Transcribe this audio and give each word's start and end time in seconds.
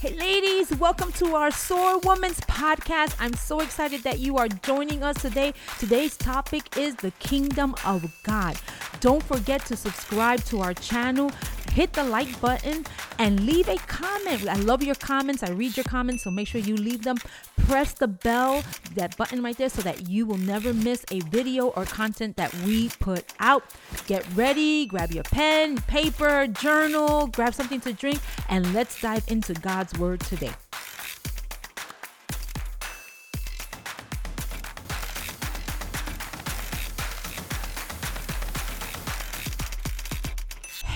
Hey, 0.00 0.14
ladies, 0.14 0.70
welcome 0.78 1.12
to 1.12 1.36
our 1.36 1.50
Soar 1.50 1.98
Woman's 1.98 2.40
podcast. 2.40 3.14
I'm 3.20 3.34
so 3.34 3.60
excited 3.60 4.02
that 4.04 4.18
you 4.18 4.38
are 4.38 4.48
joining 4.48 5.02
us 5.02 5.20
today. 5.20 5.52
Today's 5.78 6.16
topic 6.16 6.78
is 6.78 6.94
the 6.94 7.10
kingdom 7.18 7.74
of 7.84 8.10
God. 8.22 8.56
Don't 9.00 9.22
forget 9.22 9.66
to 9.66 9.76
subscribe 9.76 10.42
to 10.44 10.62
our 10.62 10.72
channel, 10.72 11.30
hit 11.70 11.92
the 11.92 12.04
like 12.04 12.40
button, 12.40 12.84
and 13.18 13.46
leave 13.46 13.68
a 13.68 13.76
comment. 13.76 14.48
I 14.48 14.54
love 14.54 14.82
your 14.82 14.94
comments. 14.94 15.42
I 15.42 15.50
read 15.50 15.76
your 15.76 15.84
comments, 15.84 16.24
so 16.24 16.30
make 16.30 16.48
sure 16.48 16.60
you 16.60 16.76
leave 16.76 17.02
them. 17.02 17.16
Press 17.66 17.92
the 17.92 18.08
bell, 18.08 18.62
that 18.94 19.16
button 19.16 19.42
right 19.42 19.56
there, 19.56 19.68
so 19.68 19.82
that 19.82 20.08
you 20.08 20.26
will 20.26 20.38
never 20.38 20.72
miss 20.72 21.04
a 21.10 21.20
video 21.20 21.68
or 21.68 21.84
content 21.84 22.36
that 22.36 22.54
we 22.64 22.88
put 23.00 23.32
out. 23.38 23.62
Get 24.06 24.26
ready, 24.34 24.86
grab 24.86 25.12
your 25.12 25.24
pen, 25.24 25.76
paper, 25.82 26.46
journal, 26.46 27.26
grab 27.28 27.54
something 27.54 27.80
to 27.80 27.92
drink, 27.92 28.20
and 28.48 28.72
let's 28.74 29.00
dive 29.00 29.24
into 29.28 29.54
God's 29.54 29.98
word 29.98 30.20
today. 30.20 30.52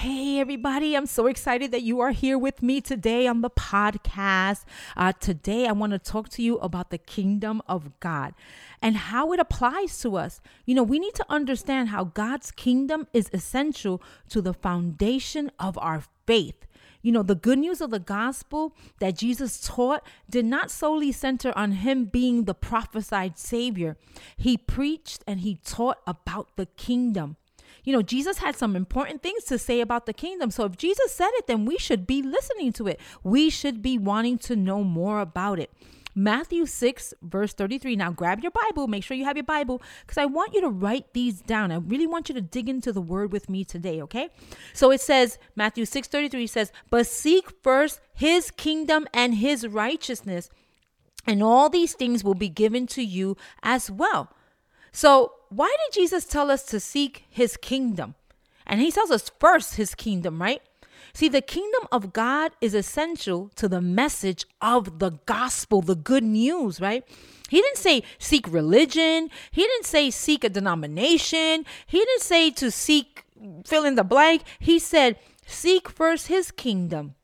Hey, 0.05 0.39
everybody. 0.39 0.95
I'm 0.95 1.07
so 1.07 1.27
excited 1.29 1.71
that 1.71 1.81
you 1.81 2.01
are 2.01 2.11
here 2.11 2.37
with 2.37 2.63
me 2.63 2.83
today 2.83 3.27
on 3.27 3.41
the 3.41 3.49
podcast. 3.49 4.65
Uh, 4.99 5.15
today, 5.19 5.67
I 5.67 5.73
want 5.73 5.93
to 5.93 5.99
talk 5.99 6.29
to 6.33 6.43
you 6.43 6.59
about 6.59 6.91
the 6.91 6.99
kingdom 6.99 7.63
of 7.67 7.99
God 8.01 8.35
and 8.83 8.99
how 8.99 9.33
it 9.33 9.41
applies 9.41 9.99
to 10.03 10.17
us. 10.17 10.43
You 10.67 10.75
know, 10.75 10.83
we 10.83 10.99
need 10.99 11.15
to 11.15 11.25
understand 11.31 11.89
how 11.89 12.05
God's 12.05 12.51
kingdom 12.51 13.07
is 13.15 13.31
essential 13.33 14.03
to 14.29 14.43
the 14.43 14.53
foundation 14.53 15.51
of 15.59 15.79
our 15.79 16.03
faith. 16.27 16.67
You 17.01 17.11
know, 17.11 17.23
the 17.23 17.35
good 17.35 17.59
news 17.59 17.81
of 17.81 17.89
the 17.89 17.99
gospel 17.99 18.77
that 19.01 19.17
Jesus 19.17 19.59
taught 19.59 20.07
did 20.29 20.45
not 20.45 20.71
solely 20.71 21.13
center 21.13 21.51
on 21.57 21.73
him 21.73 22.05
being 22.05 22.45
the 22.45 22.53
prophesied 22.53 23.39
savior. 23.39 23.97
He 24.37 24.59
preached 24.59 25.25
and 25.27 25.41
he 25.41 25.61
taught 25.65 26.03
about 26.07 26.57
the 26.57 26.67
kingdom. 26.67 27.39
You 27.85 27.93
know, 27.93 28.03
Jesus 28.03 28.39
had 28.39 28.57
some 28.57 28.75
important 28.75 29.23
things 29.23 29.45
to 29.45 29.59
say 29.59 29.81
about 29.81 30.07
the 30.07 30.13
kingdom. 30.13 30.51
So 30.51 30.65
if 30.65 30.77
Jesus 30.77 31.13
said 31.13 31.31
it, 31.35 31.47
then 31.47 31.67
we 31.67 31.79
should 31.79 32.07
be 32.07 32.23
listening 32.23 32.73
to 32.75 32.89
it. 32.89 33.01
We 33.23 33.51
should 33.51 33.83
be 33.83 33.99
wanting 33.99 34.39
to 34.39 34.57
know 34.57 34.83
more 34.83 35.21
about 35.21 35.59
it. 35.59 35.71
Matthew 36.15 36.65
6, 36.67 37.15
verse 37.23 37.53
33. 37.55 37.97
Now 37.97 38.13
grab 38.13 38.41
your 38.41 38.53
Bible. 38.53 38.87
Make 38.87 39.03
sure 39.03 39.17
you 39.17 39.25
have 39.25 39.37
your 39.37 39.45
Bible 39.45 39.83
because 40.03 40.17
I 40.17 40.27
want 40.27 40.55
you 40.55 40.61
to 40.61 40.69
write 40.69 41.13
these 41.13 41.41
down. 41.41 41.73
I 41.73 41.77
really 41.77 42.07
want 42.07 42.29
you 42.29 42.35
to 42.37 42.41
dig 42.41 42.69
into 42.69 42.93
the 42.93 43.01
word 43.01 43.33
with 43.33 43.51
me 43.51 43.65
today, 43.65 44.01
okay? 44.03 44.29
So 44.73 44.93
it 44.93 45.01
says, 45.01 45.39
Matthew 45.57 45.85
6, 45.85 46.07
33 46.09 46.47
says, 46.47 46.73
But 46.89 47.09
seek 47.09 47.51
first 47.63 48.01
his 48.15 48.53
kingdom 48.53 49.07
and 49.13 49.35
his 49.35 49.67
righteousness, 49.67 50.51
and 51.27 51.43
all 51.43 51.69
these 51.69 51.95
things 51.95 52.23
will 52.23 52.35
be 52.35 52.49
given 52.49 52.87
to 52.89 53.03
you 53.03 53.37
as 53.63 53.91
well. 53.91 54.31
So, 54.95 55.33
why 55.49 55.75
did 55.85 56.01
Jesus 56.01 56.25
tell 56.25 56.53
us 56.53 56.63
to 56.67 56.79
seek 56.79 57.25
his 57.29 57.57
kingdom? 57.57 58.15
And 58.65 58.81
he 58.81 58.93
tells 58.93 59.11
us 59.11 59.29
first 59.41 59.75
his 59.75 59.93
kingdom, 59.93 60.41
right? 60.41 60.63
See, 61.13 61.29
the 61.29 61.43
kingdom 61.43 61.89
of 61.91 62.13
God 62.13 62.53
is 62.61 62.75
essential 62.75 63.51
to 63.57 63.69
the 63.69 63.81
message 63.81 64.47
of 64.63 65.01
the 65.01 65.19
gospel, 65.27 65.83
the 65.83 65.97
good 65.97 66.23
news, 66.23 66.81
right? 66.81 67.05
He 67.51 67.61
didn't 67.61 67.79
say 67.79 68.05
seek 68.21 68.47
religion. 68.47 69.31
He 69.51 69.63
didn't 69.63 69.87
say 69.87 70.13
seek 70.13 70.45
a 70.45 70.49
denomination. 70.49 71.67
He 71.89 71.99
didn't 71.99 72.23
say 72.23 72.53
to 72.53 72.71
seek 72.71 73.25
fill 73.67 73.85
in 73.85 73.97
the 73.97 74.05
blank. 74.05 74.43
He 74.61 74.79
said 74.79 75.19
seek 75.45 75.89
first 75.89 76.29
his 76.29 76.53
kingdom 76.53 77.17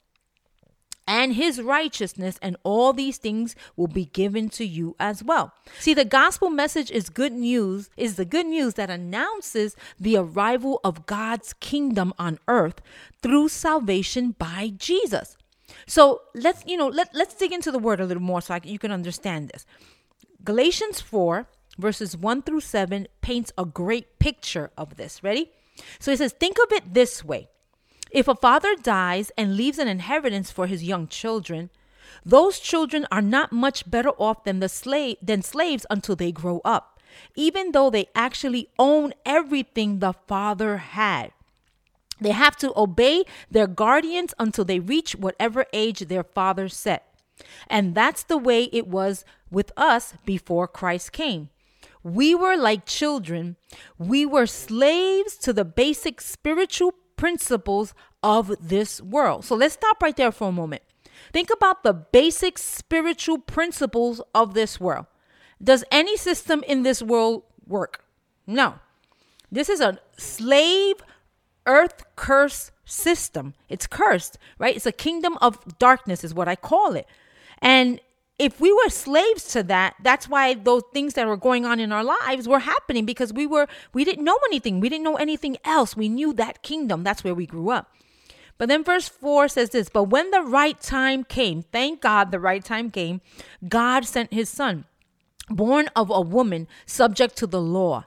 and 1.11 1.34
his 1.34 1.61
righteousness, 1.61 2.39
and 2.41 2.56
all 2.62 2.92
these 2.92 3.19
things 3.19 3.56
will 3.75 3.89
be 3.89 4.05
given 4.05 4.48
to 4.48 4.64
you 4.64 4.94
as 5.00 5.25
well. 5.25 5.53
See, 5.80 5.92
the 5.92 6.05
gospel 6.05 6.50
message 6.50 6.89
is 6.89 7.08
good 7.11 7.33
news, 7.33 7.91
is 7.97 8.14
the 8.14 8.25
good 8.25 8.47
news 8.47 8.75
that 8.75 8.91
announces 8.91 9.75
the 9.99 10.16
arrival 10.16 10.78
of 10.84 11.06
God's 11.06 11.53
kingdom 11.54 12.15
on 12.16 12.38
earth 12.47 12.81
through 13.22 13.49
salvation 13.49 14.37
by 14.38 14.72
Jesus. 14.76 15.37
So 15.84 16.20
let's, 16.32 16.62
you 16.65 16.76
know, 16.76 16.87
let, 16.87 17.12
let's 17.12 17.34
dig 17.34 17.50
into 17.50 17.72
the 17.72 17.81
word 17.81 17.99
a 17.99 18.06
little 18.06 18.22
more 18.22 18.41
so 18.41 18.54
I, 18.54 18.60
you 18.62 18.78
can 18.78 18.93
understand 18.93 19.49
this. 19.49 19.66
Galatians 20.44 21.00
4, 21.00 21.49
verses 21.76 22.16
1 22.16 22.43
through 22.43 22.60
7, 22.60 23.09
paints 23.20 23.53
a 23.59 23.65
great 23.65 24.20
picture 24.20 24.70
of 24.78 24.97
this. 24.97 25.25
Ready? 25.25 25.50
So 25.99 26.12
it 26.12 26.19
says, 26.19 26.34
Think 26.38 26.59
of 26.62 26.70
it 26.70 26.94
this 26.94 27.25
way. 27.25 27.49
If 28.10 28.26
a 28.28 28.34
father 28.34 28.75
dies 28.75 29.31
and 29.37 29.56
leaves 29.56 29.78
an 29.78 29.88
inheritance 29.88 30.50
for 30.50 30.66
his 30.66 30.82
young 30.82 31.06
children, 31.06 31.71
those 32.25 32.59
children 32.59 33.06
are 33.10 33.22
not 33.22 33.53
much 33.53 33.88
better 33.88 34.10
off 34.10 34.44
than 34.44 34.60
the 34.60 34.69
slave 34.69 35.16
than 35.22 35.43
slaves 35.43 35.87
until 35.88 36.16
they 36.16 36.32
grow 36.32 36.60
up, 36.65 37.00
even 37.37 37.72
though 37.72 37.91
they 37.91 38.06
actually 38.15 38.69
own 38.78 39.12
everything 39.25 39.99
the 39.99 40.15
father 40.26 40.78
had. 40.78 41.32
They 42.20 42.32
have 42.32 42.56
to 42.59 42.78
obey 42.78 43.25
their 43.50 43.66
guardians 43.66 44.34
until 44.38 44.65
they 44.65 44.81
reach 44.81 45.15
whatever 45.15 45.65
age 45.72 46.00
their 46.00 46.25
father 46.25 46.69
set. 46.69 47.15
And 47.69 47.94
that's 47.94 48.25
the 48.25 48.37
way 48.37 48.65
it 48.65 48.87
was 48.87 49.25
with 49.50 49.72
us 49.76 50.15
before 50.26 50.69
Christ 50.69 51.12
came. 51.12 51.49
We 52.03 52.34
were 52.34 52.56
like 52.56 52.84
children. 52.84 53.56
We 53.99 54.26
were 54.26 54.47
slaves 54.47 55.37
to 55.38 55.53
the 55.53 55.65
basic 55.65 56.20
spiritual 56.20 56.93
principles 57.20 57.92
of 58.22 58.56
this 58.66 58.98
world. 59.03 59.44
So 59.44 59.54
let's 59.54 59.75
stop 59.75 60.03
right 60.03 60.16
there 60.16 60.32
for 60.32 60.48
a 60.48 60.53
moment. 60.53 60.82
Think 61.34 61.50
about 61.53 61.82
the 61.82 61.92
basic 61.92 62.56
spiritual 62.56 63.38
principles 63.38 64.22
of 64.34 64.54
this 64.54 64.81
world. 64.81 65.04
Does 65.62 65.84
any 65.92 66.16
system 66.16 66.64
in 66.66 66.82
this 66.82 67.03
world 67.03 67.42
work? 67.66 68.03
No. 68.47 68.76
This 69.53 69.69
is 69.69 69.81
a 69.81 69.98
slave 70.16 70.97
earth 71.66 72.04
curse 72.16 72.72
system. 72.86 73.52
It's 73.69 73.87
cursed, 73.87 74.38
right? 74.58 74.75
It's 74.75 74.87
a 74.87 74.92
kingdom 74.92 75.37
of 75.42 75.78
darkness, 75.78 76.25
is 76.25 76.32
what 76.32 76.48
I 76.48 76.56
call 76.56 76.94
it. 76.94 77.06
And 77.60 78.00
if 78.40 78.58
we 78.58 78.72
were 78.72 78.88
slaves 78.88 79.44
to 79.52 79.62
that 79.62 79.94
that's 80.02 80.26
why 80.26 80.54
those 80.54 80.82
things 80.94 81.12
that 81.14 81.26
were 81.26 81.36
going 81.36 81.66
on 81.66 81.78
in 81.78 81.92
our 81.92 82.02
lives 82.02 82.48
were 82.48 82.60
happening 82.60 83.04
because 83.04 83.34
we 83.34 83.46
were 83.46 83.66
we 83.92 84.02
didn't 84.02 84.24
know 84.24 84.38
anything. 84.46 84.80
We 84.80 84.88
didn't 84.88 85.04
know 85.04 85.16
anything 85.16 85.58
else. 85.62 85.94
We 85.94 86.08
knew 86.08 86.32
that 86.32 86.62
kingdom. 86.62 87.04
That's 87.04 87.22
where 87.22 87.34
we 87.34 87.44
grew 87.44 87.68
up. 87.70 87.94
But 88.56 88.68
then 88.70 88.82
verse 88.82 89.08
4 89.08 89.48
says 89.48 89.70
this 89.70 89.90
but 89.90 90.04
when 90.04 90.30
the 90.30 90.42
right 90.42 90.80
time 90.80 91.24
came 91.24 91.62
thank 91.62 92.00
god 92.00 92.30
the 92.30 92.40
right 92.40 92.64
time 92.64 92.90
came 92.90 93.20
god 93.68 94.04
sent 94.04 94.32
his 94.32 94.48
son 94.48 94.84
born 95.50 95.88
of 95.96 96.10
a 96.10 96.20
woman 96.20 96.68
subject 96.86 97.36
to 97.36 97.46
the 97.46 97.60
law. 97.60 98.04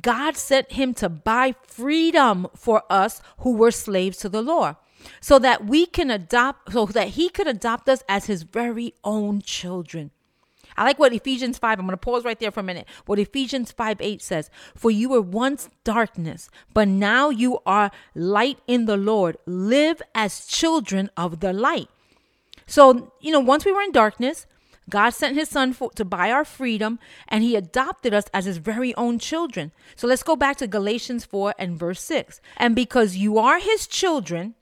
God 0.00 0.36
sent 0.36 0.72
him 0.72 0.94
to 0.94 1.08
buy 1.08 1.54
freedom 1.66 2.48
for 2.56 2.82
us 2.90 3.22
who 3.38 3.54
were 3.54 3.70
slaves 3.70 4.18
to 4.18 4.28
the 4.28 4.42
law 4.42 4.76
so 5.20 5.38
that 5.38 5.66
we 5.66 5.86
can 5.86 6.10
adopt, 6.10 6.72
so 6.72 6.86
that 6.86 7.08
he 7.08 7.28
could 7.28 7.46
adopt 7.46 7.88
us 7.88 8.02
as 8.08 8.26
his 8.26 8.42
very 8.42 8.94
own 9.04 9.42
children. 9.42 10.10
I 10.76 10.84
like 10.84 10.98
what 10.98 11.12
Ephesians 11.12 11.58
5, 11.58 11.78
I'm 11.78 11.86
going 11.86 11.92
to 11.92 11.96
pause 11.96 12.24
right 12.24 12.38
there 12.38 12.50
for 12.50 12.60
a 12.60 12.64
minute. 12.64 12.86
What 13.06 13.18
Ephesians 13.18 13.72
5 13.72 14.00
8 14.00 14.22
says, 14.22 14.50
For 14.74 14.90
you 14.90 15.08
were 15.08 15.20
once 15.20 15.68
darkness, 15.84 16.50
but 16.74 16.88
now 16.88 17.30
you 17.30 17.60
are 17.64 17.90
light 18.14 18.58
in 18.66 18.84
the 18.84 18.96
Lord. 18.96 19.38
Live 19.46 20.02
as 20.14 20.46
children 20.46 21.10
of 21.16 21.40
the 21.40 21.52
light. 21.52 21.88
So, 22.66 23.12
you 23.20 23.30
know, 23.30 23.40
once 23.40 23.64
we 23.64 23.72
were 23.72 23.82
in 23.82 23.92
darkness, 23.92 24.46
God 24.88 25.10
sent 25.10 25.34
his 25.34 25.48
son 25.48 25.72
for, 25.72 25.90
to 25.92 26.04
buy 26.04 26.30
our 26.30 26.44
freedom 26.44 26.98
and 27.28 27.42
he 27.42 27.56
adopted 27.56 28.14
us 28.14 28.24
as 28.32 28.44
his 28.44 28.58
very 28.58 28.94
own 28.94 29.18
children. 29.18 29.72
So 29.96 30.06
let's 30.06 30.22
go 30.22 30.36
back 30.36 30.56
to 30.58 30.66
Galatians 30.66 31.24
4 31.24 31.54
and 31.58 31.78
verse 31.78 32.00
6. 32.02 32.40
And 32.56 32.76
because 32.76 33.16
you 33.16 33.38
are 33.38 33.58
his 33.58 33.86
children, 33.86 34.54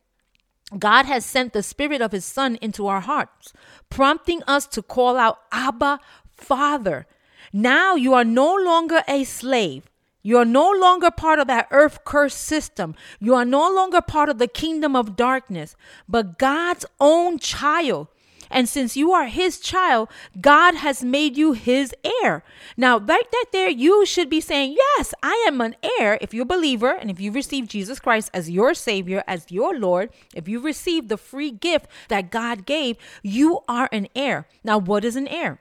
God 0.79 1.07
has 1.07 1.25
sent 1.25 1.53
the 1.53 1.63
Spirit 1.63 2.01
of 2.01 2.13
His 2.13 2.25
Son 2.25 2.57
into 2.61 2.87
our 2.87 3.01
hearts, 3.01 3.53
prompting 3.91 4.43
us 4.47 4.67
to 4.69 4.83
call 4.83 5.17
out, 5.17 5.39
Abba, 5.53 6.01
Father. 6.37 7.07
Now 7.53 7.95
you 7.95 8.15
are 8.15 8.25
no 8.25 8.55
longer 8.55 9.03
a 9.07 9.25
slave. 9.25 9.91
You 10.23 10.39
are 10.39 10.47
no 10.47 10.71
longer 10.71 11.11
part 11.11 11.39
of 11.39 11.47
that 11.49 11.69
earth 11.71 12.05
curse 12.05 12.35
system. 12.35 12.95
You 13.21 13.35
are 13.35 13.45
no 13.45 13.71
longer 13.71 14.01
part 14.01 14.31
of 14.31 14.39
the 14.39 14.49
kingdom 14.49 14.97
of 14.97 15.17
darkness, 15.17 15.77
but 16.09 16.39
God's 16.39 16.87
own 16.99 17.39
child. 17.39 18.09
And 18.55 18.69
since 18.69 18.97
you 18.97 19.11
are 19.13 19.27
his 19.27 19.59
child, 19.59 20.09
God 20.41 20.77
has 20.77 21.03
made 21.03 21.37
you 21.37 21.53
his 21.55 21.93
heir. 22.23 22.45
Now, 22.77 22.99
right 22.99 23.31
that 23.33 23.47
there, 23.51 23.69
you 23.69 24.07
should 24.07 24.31
be 24.31 24.41
saying, 24.41 24.77
Yes, 24.79 25.13
I 25.25 25.45
am 25.49 25.61
an 25.61 25.75
heir. 25.99 26.19
If 26.21 26.33
you're 26.33 26.45
a 26.45 26.47
believer 26.57 26.93
and 26.93 27.11
if 27.11 27.19
you 27.19 27.33
receive 27.33 27.67
Jesus 27.67 27.99
Christ 27.99 28.31
as 28.33 28.49
your 28.49 28.73
Savior, 28.73 29.25
as 29.27 29.51
your 29.51 29.77
Lord, 29.77 30.11
if 30.37 30.49
you 30.49 30.61
receive 30.61 31.09
the 31.09 31.17
free 31.17 31.51
gift 31.51 31.89
that 32.09 32.31
God 32.31 32.65
gave, 32.65 32.97
you 33.25 33.59
are 33.69 33.89
an 33.91 34.07
heir. 34.15 34.47
Now, 34.63 34.79
what 34.79 35.05
is 35.05 35.17
an 35.17 35.27
heir? 35.27 35.59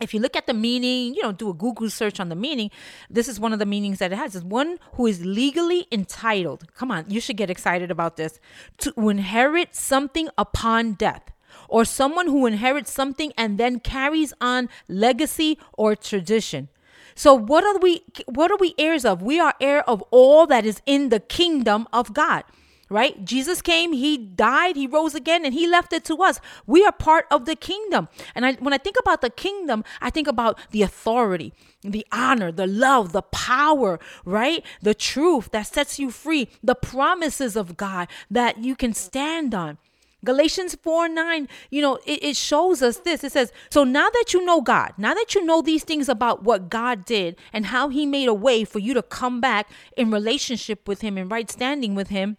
if 0.00 0.14
you 0.14 0.20
look 0.20 0.34
at 0.34 0.46
the 0.46 0.54
meaning, 0.54 1.14
you 1.14 1.22
know, 1.22 1.30
do 1.30 1.50
a 1.50 1.54
Google 1.54 1.90
search 1.90 2.20
on 2.20 2.30
the 2.30 2.34
meaning, 2.34 2.70
this 3.10 3.28
is 3.28 3.38
one 3.38 3.52
of 3.52 3.58
the 3.58 3.66
meanings 3.66 3.98
that 3.98 4.12
it 4.12 4.16
has. 4.16 4.34
Is 4.34 4.42
one 4.42 4.78
who 4.94 5.06
is 5.06 5.26
legally 5.26 5.86
entitled. 5.92 6.72
Come 6.74 6.90
on, 6.90 7.04
you 7.08 7.20
should 7.20 7.36
get 7.36 7.50
excited 7.50 7.90
about 7.90 8.16
this. 8.16 8.40
To 8.78 8.94
inherit 9.10 9.74
something 9.76 10.30
upon 10.38 10.94
death 10.94 11.30
or 11.70 11.84
someone 11.84 12.26
who 12.26 12.46
inherits 12.46 12.92
something 12.92 13.32
and 13.36 13.58
then 13.58 13.80
carries 13.80 14.32
on 14.40 14.68
legacy 14.88 15.58
or 15.72 15.96
tradition. 15.96 16.68
So 17.14 17.34
what 17.34 17.64
are 17.64 17.78
we 17.78 18.02
what 18.26 18.50
are 18.50 18.56
we 18.56 18.74
heirs 18.78 19.04
of? 19.04 19.22
We 19.22 19.40
are 19.40 19.54
heir 19.60 19.88
of 19.88 20.02
all 20.10 20.46
that 20.46 20.64
is 20.64 20.80
in 20.86 21.08
the 21.08 21.20
kingdom 21.20 21.88
of 21.92 22.12
God 22.12 22.44
right? 22.90 23.24
Jesus 23.24 23.62
came, 23.62 23.92
he 23.92 24.18
died, 24.18 24.76
he 24.76 24.86
rose 24.86 25.14
again, 25.14 25.44
and 25.44 25.54
he 25.54 25.66
left 25.66 25.92
it 25.92 26.04
to 26.06 26.16
us. 26.16 26.40
We 26.66 26.84
are 26.84 26.92
part 26.92 27.26
of 27.30 27.46
the 27.46 27.54
kingdom. 27.54 28.08
And 28.34 28.44
I, 28.44 28.54
when 28.54 28.74
I 28.74 28.78
think 28.78 28.96
about 28.98 29.22
the 29.22 29.30
kingdom, 29.30 29.84
I 30.00 30.10
think 30.10 30.26
about 30.26 30.58
the 30.72 30.82
authority, 30.82 31.54
the 31.82 32.04
honor, 32.10 32.50
the 32.50 32.66
love, 32.66 33.12
the 33.12 33.22
power, 33.22 34.00
right? 34.24 34.64
The 34.82 34.94
truth 34.94 35.52
that 35.52 35.68
sets 35.68 35.98
you 35.98 36.10
free, 36.10 36.48
the 36.62 36.74
promises 36.74 37.56
of 37.56 37.76
God 37.76 38.08
that 38.28 38.58
you 38.58 38.74
can 38.74 38.92
stand 38.92 39.54
on. 39.54 39.78
Galatians 40.24 40.76
4 40.82 41.08
9, 41.08 41.48
you 41.70 41.80
know, 41.80 41.96
it, 42.06 42.22
it, 42.22 42.36
shows 42.36 42.82
us 42.82 42.98
this. 42.98 43.24
It 43.24 43.32
says, 43.32 43.52
So 43.70 43.84
now 43.84 44.08
that 44.10 44.32
you 44.32 44.44
know 44.44 44.60
God, 44.60 44.92
now 44.98 45.14
that 45.14 45.34
you 45.34 45.44
know 45.44 45.62
these 45.62 45.84
things 45.84 46.08
about 46.08 46.42
what 46.42 46.68
God 46.68 47.04
did 47.04 47.36
and 47.52 47.66
how 47.66 47.88
He 47.88 48.04
made 48.06 48.28
a 48.28 48.34
way 48.34 48.64
for 48.64 48.78
you 48.78 48.94
to 48.94 49.02
come 49.02 49.40
back 49.40 49.70
in 49.96 50.10
relationship 50.10 50.86
with 50.86 51.00
Him, 51.00 51.16
in 51.16 51.28
right 51.28 51.50
standing 51.50 51.94
with 51.94 52.08
Him. 52.08 52.36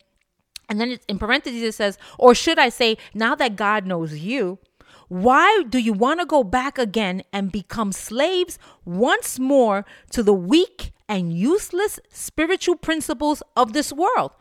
And 0.69 0.79
then 0.79 0.99
in 1.07 1.19
parentheses, 1.19 1.61
it 1.63 1.73
says, 1.73 1.97
Or 2.17 2.35
should 2.35 2.59
I 2.59 2.69
say, 2.69 2.97
now 3.13 3.35
that 3.35 3.55
God 3.55 3.85
knows 3.85 4.17
you, 4.17 4.59
why 5.07 5.63
do 5.67 5.77
you 5.77 5.91
want 5.91 6.21
to 6.21 6.25
go 6.25 6.43
back 6.43 6.77
again 6.77 7.23
and 7.33 7.51
become 7.51 7.91
slaves 7.91 8.57
once 8.85 9.39
more 9.39 9.85
to 10.11 10.23
the 10.23 10.33
weak 10.33 10.93
and 11.09 11.33
useless 11.33 11.99
spiritual 12.09 12.77
principles 12.77 13.43
of 13.57 13.73
this 13.73 13.91
world? 13.91 14.31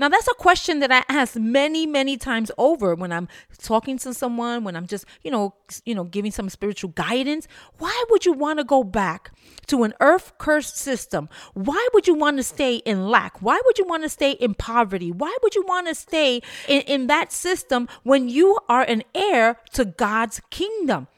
Now, 0.00 0.08
that's 0.08 0.26
a 0.28 0.34
question 0.34 0.78
that 0.78 0.90
I 0.90 1.04
ask 1.10 1.36
many, 1.36 1.86
many 1.86 2.16
times 2.16 2.50
over 2.56 2.94
when 2.94 3.12
I'm 3.12 3.28
talking 3.58 3.98
to 3.98 4.14
someone, 4.14 4.64
when 4.64 4.74
I'm 4.74 4.86
just, 4.86 5.04
you 5.22 5.30
know, 5.30 5.54
you 5.84 5.94
know, 5.94 6.04
giving 6.04 6.32
some 6.32 6.48
spiritual 6.48 6.92
guidance. 6.92 7.46
Why 7.76 8.04
would 8.08 8.24
you 8.24 8.32
want 8.32 8.60
to 8.60 8.64
go 8.64 8.82
back 8.82 9.30
to 9.66 9.82
an 9.82 9.92
earth 10.00 10.32
cursed 10.38 10.78
system? 10.78 11.28
Why 11.52 11.86
would 11.92 12.06
you 12.06 12.14
want 12.14 12.38
to 12.38 12.42
stay 12.42 12.76
in 12.76 13.08
lack? 13.10 13.42
Why 13.42 13.60
would 13.66 13.76
you 13.76 13.84
want 13.84 14.02
to 14.04 14.08
stay 14.08 14.30
in 14.30 14.54
poverty? 14.54 15.12
Why 15.12 15.36
would 15.42 15.54
you 15.54 15.66
want 15.66 15.86
to 15.88 15.94
stay 15.94 16.40
in, 16.66 16.80
in 16.82 17.06
that 17.08 17.30
system 17.30 17.86
when 18.02 18.30
you 18.30 18.58
are 18.70 18.84
an 18.84 19.02
heir 19.14 19.58
to 19.74 19.84
God's 19.84 20.40
kingdom? 20.48 21.08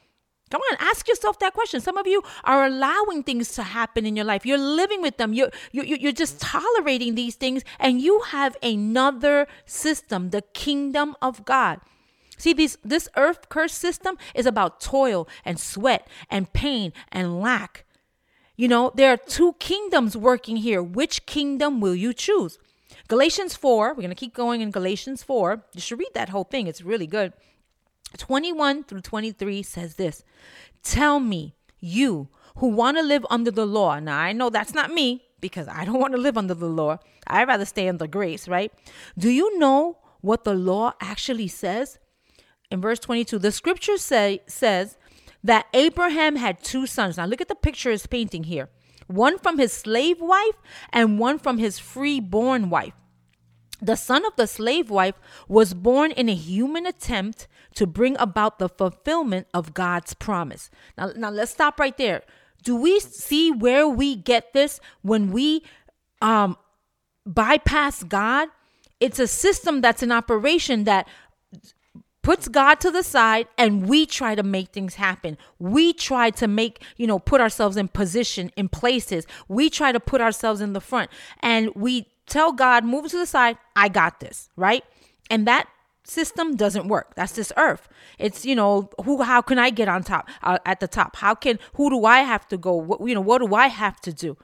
Come 0.53 0.61
on, 0.71 0.77
ask 0.81 1.09
yourself 1.09 1.39
that 1.39 1.55
question. 1.55 1.81
Some 1.81 1.97
of 1.97 2.07
you 2.07 2.23
are 2.45 2.67
allowing 2.67 3.23
things 3.23 3.53
to 3.53 3.63
happen 3.63 4.05
in 4.05 4.15
your 4.15 4.27
life. 4.27 4.45
You're 4.45 4.59
living 4.59 5.01
with 5.01 5.17
them. 5.17 5.33
You're, 5.33 5.51
you're, 5.73 5.87
you're 5.87 6.13
just 6.13 6.43
tolerating 6.43 7.15
these 7.15 7.37
things, 7.37 7.65
and 7.79 8.03
you 8.03 8.21
have 8.27 8.55
another 8.63 9.47
system, 9.65 10.29
the 10.29 10.43
kingdom 10.43 11.17
of 11.23 11.47
God. 11.47 11.81
See, 12.37 12.53
these, 12.53 12.77
this 12.85 13.09
earth 13.17 13.49
curse 13.49 13.73
system 13.73 14.19
is 14.35 14.45
about 14.45 14.79
toil 14.79 15.27
and 15.43 15.59
sweat 15.59 16.07
and 16.29 16.53
pain 16.53 16.93
and 17.11 17.41
lack. 17.41 17.87
You 18.55 18.69
know, 18.69 18.93
there 18.95 19.11
are 19.11 19.17
two 19.17 19.55
kingdoms 19.55 20.19
working 20.19 20.59
here. 20.59 20.83
Which 20.83 21.25
kingdom 21.25 21.81
will 21.81 21.95
you 21.95 22.13
choose? 22.13 22.59
Galatians 23.09 23.57
4, 23.57 23.89
we're 23.89 23.95
going 23.95 24.11
to 24.11 24.15
keep 24.15 24.35
going 24.35 24.61
in 24.61 24.71
Galatians 24.71 25.23
4. 25.23 25.65
You 25.73 25.81
should 25.81 25.99
read 25.99 26.13
that 26.13 26.29
whole 26.29 26.45
thing, 26.45 26.67
it's 26.67 26.83
really 26.83 27.07
good. 27.07 27.33
21 28.19 28.85
through 28.85 29.01
23 29.01 29.63
says 29.63 29.95
this 29.97 30.25
Tell 30.83 31.21
me, 31.21 31.55
you 31.81 32.29
who 32.57 32.69
want 32.69 32.97
to 32.97 33.03
live 33.03 33.27
under 33.31 33.51
the 33.51 33.67
law. 33.67 33.99
Now, 33.99 34.19
I 34.19 34.33
know 34.33 34.51
that's 34.51 34.75
not 34.75 34.91
me 34.91 35.25
because 35.41 35.69
I 35.69 35.85
don't 35.85 36.01
want 36.01 36.15
to 36.15 36.21
live 36.21 36.39
under 36.39 36.55
the 36.55 36.67
law. 36.67 36.99
I'd 37.27 37.49
rather 37.49 37.65
stay 37.65 37.89
under 37.89 38.07
grace, 38.07 38.49
right? 38.49 38.73
Do 39.19 39.31
you 39.31 39.59
know 39.59 39.99
what 40.21 40.45
the 40.45 40.55
law 40.55 40.93
actually 41.01 41.49
says? 41.49 41.99
In 42.71 42.81
verse 42.81 42.99
22, 43.01 43.39
the 43.39 43.53
scripture 43.53 43.99
say, 43.99 44.43
says 44.47 44.97
that 45.43 45.67
Abraham 45.75 46.37
had 46.37 46.63
two 46.63 46.87
sons. 46.87 47.17
Now, 47.17 47.27
look 47.27 47.41
at 47.41 47.49
the 47.49 47.55
picture 47.55 47.91
it's 47.91 48.07
painting 48.07 48.45
here 48.45 48.69
one 49.09 49.39
from 49.39 49.59
his 49.59 49.73
slave 49.73 50.21
wife 50.21 50.57
and 50.91 51.19
one 51.19 51.39
from 51.39 51.59
his 51.59 51.79
free-born 51.79 52.71
wife. 52.71 52.95
The 53.83 53.97
son 53.97 54.25
of 54.25 54.37
the 54.37 54.47
slave 54.47 54.91
wife 54.91 55.17
was 55.49 55.75
born 55.75 56.13
in 56.13 56.29
a 56.29 56.35
human 56.35 56.87
attempt 56.87 57.49
to 57.75 57.87
bring 57.87 58.17
about 58.19 58.61
the 58.61 58.69
fulfillment 58.69 59.49
of 59.53 59.75
God's 59.75 60.15
promise. 60.15 60.71
Now, 60.97 61.11
now 61.17 61.31
let's 61.31 61.51
stop 61.51 61.81
right 61.81 61.97
there. 61.97 62.23
Do 62.63 62.77
we 62.77 63.01
see 63.01 63.51
where 63.51 63.89
we 63.89 64.15
get 64.15 64.53
this 64.53 64.79
when 65.03 65.33
we 65.33 65.65
um, 66.21 66.57
bypass 67.27 68.05
God? 68.05 68.49
It's 69.01 69.19
a 69.19 69.27
system 69.27 69.81
that's 69.81 70.01
in 70.01 70.13
operation 70.13 70.85
that 70.85 71.09
puts 72.23 72.47
God 72.47 72.77
to 72.81 72.91
the 72.91 73.03
side 73.03 73.49
and 73.59 73.89
we 73.89 74.07
try 74.07 74.37
to 74.37 74.45
make 74.45 74.69
things 74.69 74.95
happen. 74.95 75.37
We 75.59 75.93
try 75.93 76.31
to 76.31 76.47
make, 76.47 76.83
you 76.97 77.09
know, 77.09 77.19
put 77.19 77.41
ourselves 77.41 77.77
in 77.77 77.89
position 77.89 78.53
in 78.57 78.69
places. 78.69 79.27
We 79.49 79.69
try 79.69 79.91
to 79.91 79.99
put 79.99 80.21
ourselves 80.21 80.61
in 80.61 80.73
the 80.73 80.81
front 80.81 81.11
and 81.41 81.75
we 81.75 82.07
tell 82.33 82.53
God, 82.53 82.85
move 82.85 83.09
to 83.11 83.19
the 83.19 83.27
side, 83.27 83.59
I 83.77 83.89
got 83.89 84.21
this, 84.21 84.49
right? 84.57 84.85
And 85.31 85.47
that 85.47 85.69
system 86.05 86.57
doesn't 86.57 86.89
work. 86.89 87.15
That's 87.15 87.33
this 87.33 87.53
earth. 87.57 87.89
It's, 88.19 88.45
you 88.45 88.55
know, 88.55 88.91
who 89.05 89.23
how 89.23 89.43
can 89.43 89.59
I 89.59 89.71
get 89.71 89.89
on 89.89 90.03
top 90.03 90.29
uh, 90.43 90.59
at 90.65 90.81
the 90.81 90.89
top? 90.89 91.17
How 91.17 91.35
can 91.35 91.59
who 91.75 91.91
do 91.91 92.05
I 92.05 92.21
have 92.21 92.49
to 92.49 92.57
go? 92.57 92.75
What, 92.75 93.07
you 93.07 93.15
know, 93.15 93.21
what 93.21 93.39
do 93.39 93.55
I 93.55 93.69
have 93.69 94.01
to 94.01 94.13
do? 94.13 94.37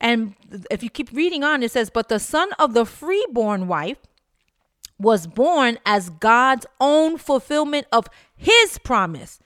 And 0.00 0.34
if 0.70 0.82
you 0.82 0.90
keep 0.90 1.10
reading 1.12 1.44
on 1.44 1.62
it 1.62 1.70
says, 1.70 1.90
"But 1.90 2.08
the 2.08 2.18
son 2.18 2.52
of 2.58 2.74
the 2.74 2.84
freeborn 2.84 3.68
wife 3.68 3.98
was 4.98 5.26
born 5.26 5.78
as 5.86 6.10
God's 6.10 6.66
own 6.80 7.16
fulfillment 7.16 7.86
of 7.92 8.08
his 8.36 8.78
promise." 8.78 9.38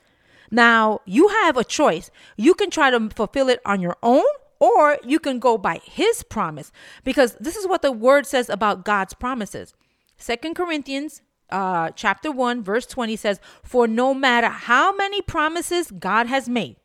Now, 0.50 1.00
you 1.04 1.28
have 1.28 1.56
a 1.56 1.64
choice. 1.64 2.10
You 2.36 2.54
can 2.54 2.70
try 2.70 2.90
to 2.90 3.10
fulfill 3.10 3.48
it 3.48 3.60
on 3.66 3.80
your 3.80 3.96
own 4.02 4.24
or 4.58 4.98
you 5.04 5.18
can 5.18 5.38
go 5.38 5.58
by 5.58 5.80
his 5.84 6.22
promise 6.22 6.72
because 7.02 7.36
this 7.40 7.56
is 7.56 7.66
what 7.66 7.82
the 7.82 7.92
word 7.92 8.26
says 8.26 8.48
about 8.48 8.84
God's 8.84 9.14
promises. 9.14 9.74
Second 10.16 10.54
Corinthians 10.54 11.22
uh, 11.50 11.90
chapter 11.90 12.32
1 12.32 12.62
verse 12.62 12.86
20 12.86 13.16
says 13.16 13.38
for 13.62 13.86
no 13.86 14.14
matter 14.14 14.48
how 14.48 14.94
many 14.96 15.20
promises 15.20 15.90
God 15.90 16.26
has 16.26 16.48
made 16.48 16.76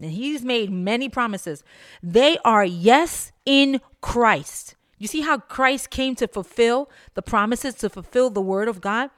and 0.00 0.12
he's 0.12 0.42
made 0.42 0.70
many 0.70 1.08
promises 1.08 1.64
they 2.02 2.38
are 2.44 2.64
yes 2.64 3.32
in 3.44 3.80
Christ. 4.00 4.76
You 4.98 5.08
see 5.08 5.20
how 5.20 5.38
Christ 5.38 5.90
came 5.90 6.14
to 6.16 6.28
fulfill 6.28 6.88
the 7.14 7.22
promises 7.22 7.74
to 7.76 7.90
fulfill 7.90 8.30
the 8.30 8.40
word 8.40 8.68
of 8.68 8.80
God? 8.80 9.10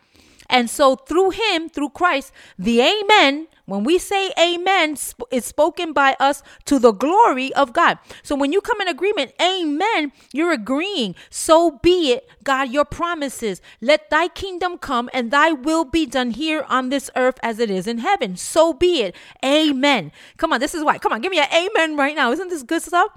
And 0.48 0.70
so 0.70 0.96
through 0.96 1.30
him, 1.30 1.68
through 1.68 1.90
Christ, 1.90 2.32
the 2.58 2.80
amen, 2.80 3.48
when 3.66 3.84
we 3.84 3.98
say 3.98 4.32
amen, 4.40 4.96
is 5.30 5.44
spoken 5.44 5.92
by 5.92 6.16
us 6.18 6.42
to 6.64 6.78
the 6.78 6.92
glory 6.92 7.52
of 7.52 7.74
God. 7.74 7.98
So 8.22 8.34
when 8.34 8.50
you 8.50 8.62
come 8.62 8.80
in 8.80 8.88
agreement, 8.88 9.32
amen, 9.40 10.12
you're 10.32 10.52
agreeing. 10.52 11.14
So 11.28 11.72
be 11.82 12.12
it, 12.12 12.26
God, 12.44 12.70
your 12.70 12.86
promises. 12.86 13.60
Let 13.82 14.08
thy 14.08 14.28
kingdom 14.28 14.78
come 14.78 15.10
and 15.12 15.30
thy 15.30 15.52
will 15.52 15.84
be 15.84 16.06
done 16.06 16.30
here 16.30 16.64
on 16.68 16.88
this 16.88 17.10
earth 17.14 17.38
as 17.42 17.58
it 17.58 17.70
is 17.70 17.86
in 17.86 17.98
heaven. 17.98 18.36
So 18.36 18.72
be 18.72 19.02
it. 19.02 19.14
Amen. 19.44 20.12
Come 20.38 20.54
on, 20.54 20.60
this 20.60 20.74
is 20.74 20.82
why. 20.82 20.96
Come 20.96 21.12
on, 21.12 21.20
give 21.20 21.30
me 21.30 21.38
an 21.38 21.52
amen 21.52 21.96
right 21.96 22.16
now. 22.16 22.32
Isn't 22.32 22.48
this 22.48 22.62
good 22.62 22.82
stuff? 22.82 23.10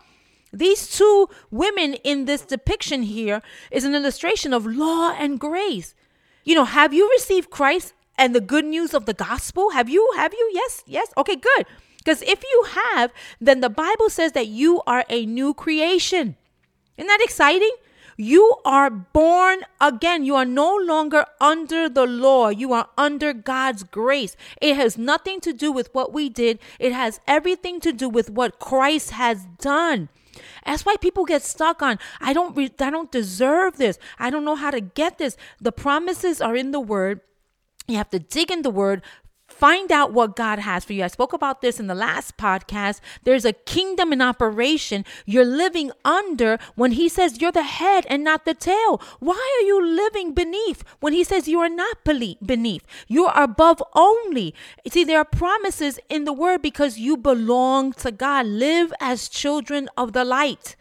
These 0.51 0.98
two 0.98 1.29
women 1.50 1.94
in 1.94 2.25
this 2.25 2.41
depiction 2.41 3.03
here 3.03 3.41
is 3.72 3.86
an 3.86 3.96
illustration 3.96 4.53
of 4.53 4.65
law 4.65 5.15
and 5.17 5.39
grace. 5.39 5.96
You 6.43 6.55
know, 6.55 6.65
have 6.65 6.93
you 6.93 7.10
received 7.10 7.50
Christ 7.50 7.93
and 8.17 8.36
the 8.36 8.41
good 8.41 8.65
news 8.65 8.93
of 8.93 9.05
the 9.05 9.13
gospel? 9.13 9.71
Have 9.71 9.89
you? 9.89 10.12
Have 10.15 10.33
you? 10.33 10.51
Yes, 10.53 10.83
yes. 10.86 11.07
Okay, 11.17 11.36
good. 11.36 11.65
Because 11.98 12.21
if 12.24 12.43
you 12.43 12.65
have, 12.69 13.13
then 13.39 13.60
the 13.60 13.69
Bible 13.69 14.10
says 14.10 14.31
that 14.31 14.48
you 14.48 14.81
are 14.88 15.05
a 15.10 15.25
new 15.25 15.53
creation. 15.53 16.36
Isn't 16.98 17.07
that 17.07 17.21
exciting? 17.21 17.71
You 18.17 18.55
are 18.65 18.89
born 18.89 19.62
again. 19.79 20.24
You 20.24 20.36
are 20.36 20.45
no 20.45 20.75
longer 20.75 21.25
under 21.39 21.89
the 21.89 22.05
law. 22.05 22.50
You 22.50 22.74
are 22.74 22.89
under 22.98 23.33
God's 23.33 23.83
grace. 23.83 24.36
It 24.62 24.75
has 24.75 24.98
nothing 24.98 25.39
to 25.41 25.53
do 25.53 25.71
with 25.71 25.93
what 25.93 26.12
we 26.13 26.29
did, 26.29 26.60
it 26.79 26.91
has 26.91 27.19
everything 27.27 27.79
to 27.81 27.91
do 27.91 28.10
with 28.10 28.29
what 28.29 28.60
Christ 28.60 29.12
has 29.12 29.45
done. 29.60 30.10
That's 30.65 30.86
why 30.86 30.95
people 30.98 31.25
get 31.25 31.43
stuck 31.43 31.81
on 31.81 32.00
I 32.19 32.33
don't 32.33 32.55
re- 32.55 32.74
I 32.79 32.89
don't 32.89 33.12
deserve 33.12 33.77
this. 33.77 33.98
I 34.19 34.29
don't 34.29 34.45
know 34.45 34.55
how 34.55 34.71
to 34.71 34.81
get 34.81 35.17
this. 35.17 35.38
The 35.60 35.71
promises 35.71 36.41
are 36.41 36.55
in 36.55 36.71
the 36.71 36.79
word. 36.79 37.21
You 37.88 37.98
have 37.98 38.10
to 38.12 38.19
dig 38.19 38.51
in 38.51 38.62
the 38.62 38.69
word, 38.69 39.01
Find 39.62 39.91
out 39.91 40.12
what 40.12 40.36
God 40.36 40.58
has 40.58 40.84
for 40.84 40.94
you. 40.94 41.03
I 41.03 41.08
spoke 41.08 41.34
about 41.34 41.62
this 41.62 41.80
in 41.80 41.86
the 41.86 41.94
last 41.94 42.36
podcast. 42.36 43.00
There's 43.25 43.46
a 43.46 43.53
kingdom 43.53 44.12
in 44.12 44.20
operation 44.20 45.06
you're 45.27 45.46
living 45.46 45.91
under 46.03 46.58
when 46.74 46.94
He 46.94 47.08
says 47.08 47.39
you're 47.39 47.51
the 47.51 47.62
head 47.62 48.08
and 48.10 48.24
not 48.24 48.44
the 48.44 48.56
tail. 48.56 49.00
Why 49.20 49.36
are 49.36 49.68
you 49.68 49.86
living 49.86 50.34
beneath 50.34 50.84
when 51.00 51.13
He 51.13 51.24
says 51.24 51.48
you 51.48 51.60
are 51.60 51.70
not 51.70 52.03
beneath? 52.03 52.88
You 53.08 53.27
are 53.27 53.44
above 53.44 53.84
only. 53.94 54.56
See, 54.89 55.03
there 55.03 55.20
are 55.20 55.25
promises 55.25 56.00
in 56.10 56.25
the 56.25 56.34
word 56.34 56.63
because 56.63 56.98
you 56.98 57.15
belong 57.15 57.94
to 58.01 58.12
God. 58.12 58.48
Live 58.48 58.91
as 59.00 59.30
children 59.30 59.89
of 59.96 60.13
the 60.13 60.25
light. 60.25 60.75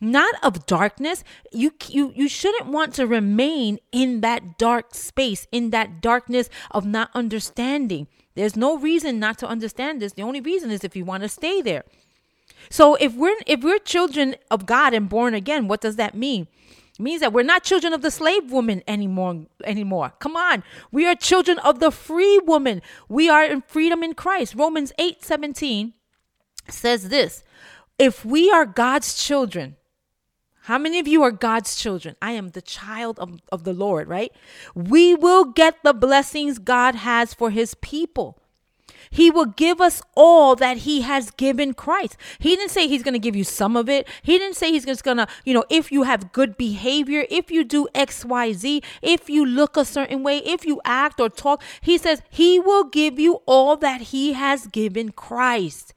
Not 0.00 0.34
of 0.42 0.66
darkness. 0.66 1.24
You 1.52 1.72
you 1.88 2.12
you 2.14 2.28
shouldn't 2.28 2.66
want 2.66 2.94
to 2.94 3.06
remain 3.06 3.78
in 3.92 4.20
that 4.20 4.58
dark 4.58 4.94
space, 4.94 5.46
in 5.52 5.70
that 5.70 6.00
darkness 6.00 6.48
of 6.70 6.86
not 6.86 7.10
understanding. 7.14 8.08
There's 8.34 8.56
no 8.56 8.76
reason 8.76 9.18
not 9.18 9.38
to 9.38 9.46
understand 9.46 10.00
this. 10.00 10.12
The 10.12 10.22
only 10.22 10.40
reason 10.40 10.70
is 10.70 10.84
if 10.84 10.94
you 10.94 11.04
want 11.04 11.22
to 11.22 11.28
stay 11.28 11.62
there. 11.62 11.84
So 12.70 12.94
if 12.96 13.14
we're 13.14 13.36
if 13.46 13.62
we're 13.62 13.78
children 13.78 14.36
of 14.50 14.66
God 14.66 14.94
and 14.94 15.08
born 15.08 15.34
again, 15.34 15.68
what 15.68 15.80
does 15.80 15.96
that 15.96 16.14
mean? 16.14 16.48
It 16.98 17.02
means 17.02 17.20
that 17.20 17.32
we're 17.32 17.42
not 17.42 17.62
children 17.62 17.92
of 17.92 18.02
the 18.02 18.10
slave 18.10 18.50
woman 18.50 18.82
anymore 18.88 19.46
anymore. 19.64 20.12
Come 20.18 20.36
on. 20.36 20.62
We 20.90 21.06
are 21.06 21.14
children 21.14 21.58
of 21.58 21.80
the 21.80 21.90
free 21.90 22.38
woman. 22.38 22.80
We 23.08 23.28
are 23.28 23.44
in 23.44 23.62
freedom 23.62 24.02
in 24.02 24.14
Christ. 24.14 24.54
Romans 24.54 24.92
8 24.98 25.24
17 25.24 25.94
says 26.68 27.08
this. 27.08 27.44
If 27.98 28.24
we 28.24 28.50
are 28.50 28.66
God's 28.66 29.14
children, 29.22 29.76
how 30.66 30.78
many 30.78 30.98
of 30.98 31.06
you 31.06 31.22
are 31.22 31.30
God's 31.30 31.76
children? 31.76 32.16
I 32.20 32.32
am 32.32 32.48
the 32.48 32.60
child 32.60 33.20
of, 33.20 33.40
of 33.52 33.62
the 33.62 33.72
Lord, 33.72 34.08
right? 34.08 34.32
We 34.74 35.14
will 35.14 35.44
get 35.44 35.76
the 35.84 35.94
blessings 35.94 36.58
God 36.58 36.96
has 36.96 37.32
for 37.32 37.50
his 37.50 37.74
people. 37.74 38.36
He 39.10 39.30
will 39.30 39.46
give 39.46 39.80
us 39.80 40.02
all 40.16 40.56
that 40.56 40.78
he 40.78 41.02
has 41.02 41.30
given 41.30 41.72
Christ. 41.72 42.16
He 42.40 42.56
didn't 42.56 42.72
say 42.72 42.88
he's 42.88 43.04
going 43.04 43.14
to 43.14 43.20
give 43.20 43.36
you 43.36 43.44
some 43.44 43.76
of 43.76 43.88
it. 43.88 44.08
He 44.22 44.38
didn't 44.38 44.56
say 44.56 44.72
he's 44.72 44.84
just 44.84 45.04
going 45.04 45.18
to, 45.18 45.28
you 45.44 45.54
know, 45.54 45.62
if 45.70 45.92
you 45.92 46.02
have 46.02 46.32
good 46.32 46.56
behavior, 46.56 47.26
if 47.30 47.52
you 47.52 47.62
do 47.62 47.86
X, 47.94 48.24
Y, 48.24 48.52
Z, 48.52 48.82
if 49.02 49.30
you 49.30 49.46
look 49.46 49.76
a 49.76 49.84
certain 49.84 50.24
way, 50.24 50.38
if 50.38 50.66
you 50.66 50.80
act 50.84 51.20
or 51.20 51.28
talk, 51.28 51.62
he 51.80 51.96
says 51.96 52.22
he 52.28 52.58
will 52.58 52.82
give 52.82 53.20
you 53.20 53.40
all 53.46 53.76
that 53.76 54.00
he 54.00 54.32
has 54.32 54.66
given 54.66 55.12
Christ. 55.12 55.94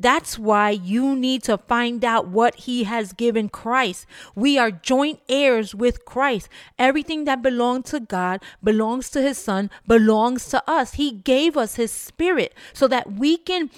That's 0.00 0.38
why 0.38 0.70
you 0.70 1.14
need 1.14 1.42
to 1.42 1.58
find 1.58 2.02
out 2.06 2.26
what 2.26 2.54
he 2.54 2.84
has 2.84 3.12
given 3.12 3.50
Christ. 3.50 4.06
We 4.34 4.56
are 4.56 4.70
joint 4.70 5.20
heirs 5.28 5.74
with 5.74 6.06
Christ. 6.06 6.48
Everything 6.78 7.24
that 7.24 7.42
belongs 7.42 7.90
to 7.90 8.00
God 8.00 8.42
belongs 8.64 9.10
to 9.10 9.20
his 9.20 9.36
son, 9.36 9.68
belongs 9.86 10.48
to 10.48 10.62
us. 10.66 10.94
He 10.94 11.12
gave 11.12 11.54
us 11.54 11.74
his 11.74 11.92
spirit 11.92 12.54
so 12.72 12.88
that 12.88 13.12
we 13.12 13.36
can, 13.36 13.68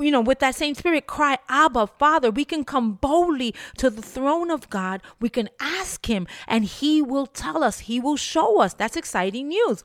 you 0.00 0.10
know, 0.10 0.22
with 0.22 0.38
that 0.38 0.54
same 0.54 0.74
spirit, 0.74 1.06
cry, 1.06 1.36
Abba, 1.50 1.88
Father. 1.88 2.30
We 2.30 2.46
can 2.46 2.64
come 2.64 2.94
boldly 2.94 3.54
to 3.76 3.90
the 3.90 4.00
throne 4.00 4.50
of 4.50 4.70
God. 4.70 5.02
We 5.20 5.28
can 5.28 5.50
ask 5.60 6.06
him 6.06 6.26
and 6.48 6.64
he 6.64 7.02
will 7.02 7.26
tell 7.26 7.62
us, 7.62 7.80
he 7.80 8.00
will 8.00 8.16
show 8.16 8.62
us. 8.62 8.72
That's 8.72 8.96
exciting 8.96 9.48
news. 9.48 9.84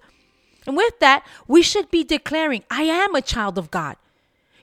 And 0.66 0.78
with 0.78 1.00
that, 1.00 1.25
we 1.48 1.62
should 1.63 1.92
be 1.92 2.06
declaring, 2.06 2.63
I 2.72 2.84
am 2.84 3.13
a 3.13 3.22
child 3.22 3.58
of 3.58 3.72
God. 3.72 3.98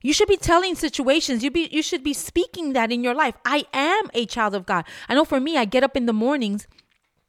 You 0.03 0.12
should 0.12 0.29
be 0.29 0.37
telling 0.37 0.75
situations. 0.75 1.43
You 1.43 1.50
be 1.50 1.69
you 1.71 1.83
should 1.83 2.03
be 2.03 2.12
speaking 2.12 2.73
that 2.73 2.93
in 2.93 3.03
your 3.03 3.15
life. 3.15 3.35
I 3.45 3.67
am 3.73 4.11
a 4.15 4.26
child 4.26 4.55
of 4.55 4.67
God. 4.67 4.85
I 5.09 5.15
know 5.15 5.25
for 5.25 5.41
me, 5.41 5.57
I 5.57 5.65
get 5.65 5.85
up 5.85 5.97
in 5.97 6.07
the 6.07 6.12
mornings 6.12 6.67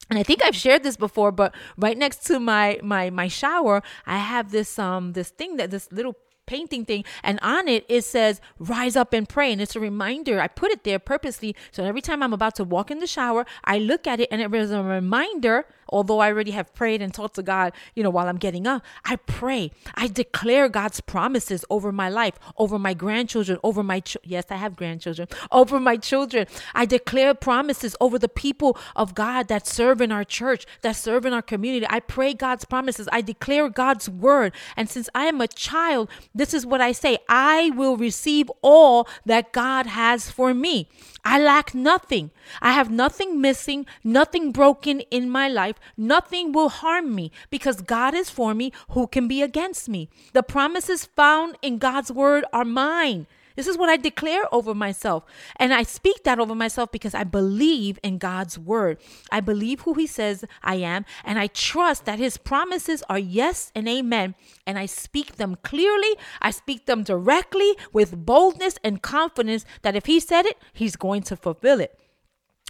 and 0.10 0.18
I 0.18 0.24
think 0.24 0.44
I've 0.44 0.56
shared 0.56 0.84
this 0.84 0.96
before, 0.96 1.32
but 1.32 1.54
right 1.78 1.98
next 1.98 2.26
to 2.28 2.40
my 2.40 2.80
my 2.84 3.10
my 3.10 3.28
shower, 3.28 3.84
I 4.06 4.18
have 4.18 4.52
this 4.52 4.80
um 4.80 5.14
this 5.14 5.30
thing 5.30 5.58
that 5.58 5.72
this 5.72 5.92
little 5.92 6.16
painting 6.46 6.86
thing 6.86 7.04
and 7.24 7.40
on 7.42 7.68
it 7.68 7.86
it 7.90 8.04
says 8.06 8.40
rise 8.58 8.96
up 8.96 9.12
and 9.12 9.28
pray 9.28 9.52
and 9.52 9.62
it's 9.62 9.76
a 9.76 9.82
reminder 9.82 10.40
i 10.40 10.48
put 10.48 10.72
it 10.72 10.86
there 10.86 10.98
purposely 10.98 11.54
so 11.72 11.84
every 11.84 12.00
time 12.00 12.24
i'm 12.24 12.32
about 12.32 12.56
to 12.56 12.64
walk 12.64 12.90
in 12.90 13.00
the 13.00 13.06
shower 13.06 13.46
i 13.66 13.78
look 13.78 14.08
at 14.08 14.22
it 14.22 14.30
and 14.32 14.42
it 14.42 14.50
was 14.50 14.72
a 14.72 14.82
reminder 14.82 15.66
although 15.90 16.20
I 16.20 16.28
already 16.28 16.52
have 16.52 16.74
prayed 16.74 17.02
and 17.02 17.14
talked 17.14 17.36
to 17.36 17.44
God, 17.44 17.74
you 17.96 18.04
know, 18.04 18.10
while 18.10 18.28
I'm 18.28 18.38
getting 18.38 18.68
up, 18.68 18.84
I 19.06 19.16
pray. 19.18 19.72
I 19.96 20.08
declare 20.08 20.70
God's 20.70 21.02
promises 21.02 21.66
over 21.70 21.92
my 21.92 22.10
life, 22.10 22.36
over 22.58 22.78
my 22.80 22.94
grandchildren, 22.94 23.60
over 23.64 23.84
my 23.84 24.00
ch- 24.00 24.18
yes, 24.24 24.46
I 24.50 24.56
have 24.56 24.76
grandchildren, 24.76 25.28
over 25.52 25.80
my 25.80 25.98
children. 25.98 26.48
I 26.74 26.86
declare 26.86 27.34
promises 27.34 27.96
over 28.00 28.20
the 28.20 28.30
people 28.30 28.78
of 28.96 29.16
God 29.16 29.48
that 29.48 29.68
serve 29.68 30.02
in 30.02 30.12
our 30.12 30.24
church, 30.24 30.66
that 30.82 30.96
serve 30.96 31.26
in 31.26 31.34
our 31.34 31.42
community. 31.42 31.86
I 31.90 32.00
pray 32.00 32.34
God's 32.34 32.66
promises. 32.66 33.08
I 33.12 33.22
declare 33.22 33.70
God's 33.70 34.10
word. 34.10 34.54
And 34.76 34.90
since 34.90 35.10
I 35.16 35.26
am 35.26 35.42
a 35.42 35.48
child, 35.48 36.10
this 36.34 36.54
is 36.54 36.66
what 36.66 36.82
I 36.82 36.92
say 36.92 37.18
I 37.30 37.72
will 37.76 37.98
receive 37.98 38.52
all 38.62 39.08
that 39.26 39.52
God 39.54 39.86
has 39.88 40.30
for 40.30 40.54
me. 40.54 40.90
I 41.30 41.40
lack 41.40 41.76
nothing. 41.76 42.32
I 42.62 42.72
have 42.72 42.90
nothing 42.90 43.42
missing, 43.42 43.86
nothing 44.02 44.54
broken 44.54 45.02
in 45.12 45.30
my 45.30 45.50
life. 45.50 45.76
Nothing 45.98 46.54
will 46.54 46.70
harm 46.70 47.14
me 47.14 47.34
because 47.50 47.82
God 47.82 48.16
is 48.16 48.30
for 48.30 48.54
me. 48.54 48.72
Who 48.92 49.08
can 49.08 49.28
be 49.28 49.42
against 49.42 49.90
me? 49.90 50.08
The 50.32 50.42
promises 50.42 51.04
found 51.04 51.58
in 51.62 51.80
God's 51.80 52.14
word 52.14 52.46
are 52.54 52.64
mine. 52.64 53.28
This 53.58 53.68
is 53.68 53.76
what 53.76 53.90
I 53.90 53.98
declare 53.98 54.44
over 54.54 54.76
myself. 54.76 55.26
And 55.56 55.74
I 55.74 55.82
speak 55.82 56.24
that 56.24 56.40
over 56.40 56.54
myself 56.54 56.92
because 56.92 57.16
I 57.16 57.24
believe 57.24 57.98
in 58.04 58.20
God's 58.20 58.58
word. 58.58 59.00
I 59.32 59.40
believe 59.40 59.82
who 59.82 59.96
He 59.96 60.06
says 60.06 60.46
I 60.62 60.76
am, 60.76 61.06
and 61.26 61.40
I 61.40 61.48
trust 61.48 62.06
that 62.06 62.20
His 62.20 62.38
promises 62.38 63.02
are 63.10 63.18
yes 63.18 63.72
and 63.74 63.90
amen. 63.90 64.36
And 64.68 64.78
I 64.78 64.86
speak 64.86 65.38
them 65.38 65.58
clearly, 65.64 66.16
I 66.40 66.52
speak 66.52 66.86
them 66.86 67.02
directly 67.02 67.76
with 67.92 68.26
boldness 68.26 68.78
and 68.84 69.02
confidence 69.02 69.66
that 69.82 69.96
if 69.96 70.06
He 70.06 70.20
said 70.20 70.46
it, 70.46 70.58
He's 70.72 70.96
going 70.96 71.24
to 71.24 71.36
fulfill 71.36 71.82
it. 71.82 71.98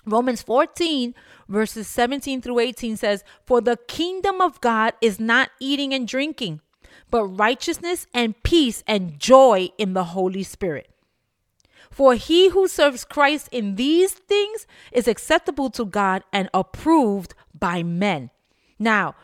Romans 0.06 0.42
14, 0.42 1.14
verses 1.50 1.86
17 1.90 2.42
through 2.42 2.60
18 2.60 2.96
says, 2.96 3.26
For 3.46 3.60
the 3.60 3.76
kingdom 3.90 4.40
of 4.40 4.62
God 4.62 4.94
is 5.02 5.20
not 5.20 5.50
eating 5.60 5.94
and 5.94 6.08
drinking 6.08 6.62
but 7.10 7.26
righteousness 7.26 8.08
and 8.14 8.42
peace 8.44 8.84
and 8.88 9.20
joy 9.20 9.70
in 9.78 9.94
the 9.94 10.06
Holy 10.06 10.44
Spirit. 10.44 10.90
For 11.90 12.16
he 12.16 12.50
who 12.50 12.68
serves 12.68 13.04
Christ 13.04 13.50
in 13.52 13.76
these 13.76 14.12
things 14.12 14.68
is 14.92 15.08
acceptable 15.08 15.70
to 15.72 15.86
God 15.86 16.24
and 16.32 16.50
approved 16.54 17.34
by 17.58 17.82
men. 17.82 18.30
Now, 18.78 19.16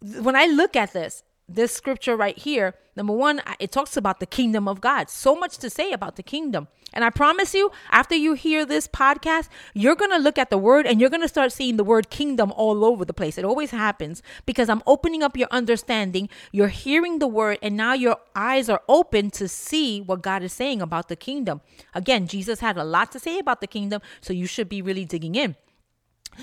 when 0.00 0.36
I 0.36 0.46
look 0.46 0.76
at 0.76 0.92
this, 0.92 1.24
this 1.54 1.72
scripture 1.72 2.16
right 2.16 2.36
here, 2.36 2.74
number 2.96 3.12
one, 3.12 3.40
it 3.58 3.72
talks 3.72 3.96
about 3.96 4.20
the 4.20 4.26
kingdom 4.26 4.68
of 4.68 4.80
God. 4.80 5.10
So 5.10 5.34
much 5.34 5.58
to 5.58 5.70
say 5.70 5.92
about 5.92 6.16
the 6.16 6.22
kingdom. 6.22 6.68
And 6.94 7.04
I 7.04 7.10
promise 7.10 7.54
you, 7.54 7.70
after 7.90 8.14
you 8.14 8.34
hear 8.34 8.66
this 8.66 8.86
podcast, 8.86 9.48
you're 9.72 9.94
going 9.94 10.10
to 10.10 10.18
look 10.18 10.36
at 10.36 10.50
the 10.50 10.58
word 10.58 10.86
and 10.86 11.00
you're 11.00 11.08
going 11.08 11.22
to 11.22 11.28
start 11.28 11.50
seeing 11.50 11.78
the 11.78 11.84
word 11.84 12.10
kingdom 12.10 12.52
all 12.52 12.84
over 12.84 13.04
the 13.04 13.14
place. 13.14 13.38
It 13.38 13.46
always 13.46 13.70
happens 13.70 14.22
because 14.44 14.68
I'm 14.68 14.82
opening 14.86 15.22
up 15.22 15.36
your 15.36 15.48
understanding. 15.50 16.28
You're 16.52 16.68
hearing 16.68 17.18
the 17.18 17.26
word, 17.26 17.58
and 17.62 17.76
now 17.76 17.94
your 17.94 18.18
eyes 18.36 18.68
are 18.68 18.82
open 18.88 19.30
to 19.32 19.48
see 19.48 20.02
what 20.02 20.22
God 20.22 20.42
is 20.42 20.52
saying 20.52 20.82
about 20.82 21.08
the 21.08 21.16
kingdom. 21.16 21.62
Again, 21.94 22.26
Jesus 22.26 22.60
had 22.60 22.76
a 22.76 22.84
lot 22.84 23.10
to 23.12 23.18
say 23.18 23.38
about 23.38 23.62
the 23.62 23.66
kingdom, 23.66 24.02
so 24.20 24.34
you 24.34 24.46
should 24.46 24.68
be 24.68 24.82
really 24.82 25.06
digging 25.06 25.34
in. 25.34 25.56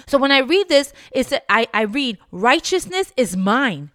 So 0.07 0.17
when 0.17 0.31
I 0.31 0.39
read 0.39 0.69
this, 0.69 0.93
it's 1.11 1.33
I, 1.47 1.67
I 1.73 1.81
read 1.81 2.17
righteousness 2.31 3.13
is 3.17 3.37
mine. 3.37 3.91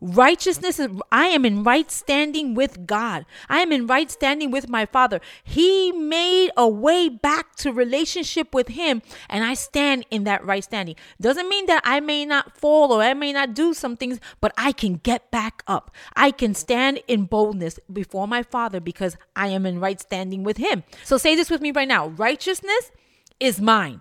Righteousness 0.00 0.78
is, 0.78 0.88
I 1.12 1.26
am 1.26 1.44
in 1.44 1.62
right 1.62 1.90
standing 1.90 2.54
with 2.54 2.86
God. 2.86 3.26
I 3.48 3.60
am 3.60 3.70
in 3.70 3.86
right 3.86 4.10
standing 4.10 4.50
with 4.50 4.68
my 4.68 4.86
Father. 4.86 5.20
He 5.44 5.92
made 5.92 6.50
a 6.56 6.66
way 6.66 7.08
back 7.08 7.54
to 7.56 7.72
relationship 7.72 8.54
with 8.54 8.68
Him, 8.68 9.02
and 9.28 9.44
I 9.44 9.54
stand 9.54 10.06
in 10.10 10.24
that 10.24 10.44
right 10.44 10.64
standing. 10.64 10.96
Doesn't 11.20 11.48
mean 11.48 11.66
that 11.66 11.82
I 11.84 12.00
may 12.00 12.24
not 12.24 12.56
fall 12.56 12.92
or 12.92 13.02
I 13.02 13.12
may 13.12 13.32
not 13.32 13.54
do 13.54 13.74
some 13.74 13.96
things, 13.96 14.20
but 14.40 14.52
I 14.56 14.72
can 14.72 14.94
get 14.94 15.30
back 15.30 15.62
up. 15.66 15.90
I 16.16 16.30
can 16.30 16.54
stand 16.54 17.00
in 17.06 17.24
boldness 17.24 17.78
before 17.92 18.26
my 18.26 18.42
Father 18.42 18.80
because 18.80 19.16
I 19.36 19.48
am 19.48 19.66
in 19.66 19.80
right 19.80 20.00
standing 20.00 20.44
with 20.44 20.56
Him. 20.56 20.82
So 21.04 21.18
say 21.18 21.36
this 21.36 21.50
with 21.50 21.60
me 21.60 21.72
right 21.72 21.88
now 21.88 22.08
righteousness 22.08 22.90
is 23.38 23.60
mine. 23.60 24.00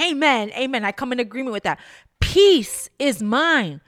Amen. 0.00 0.50
Amen. 0.50 0.84
I 0.84 0.92
come 0.92 1.12
in 1.12 1.20
agreement 1.20 1.52
with 1.52 1.64
that. 1.64 1.78
Peace 2.20 2.90
is 2.98 3.22
mine. 3.22 3.80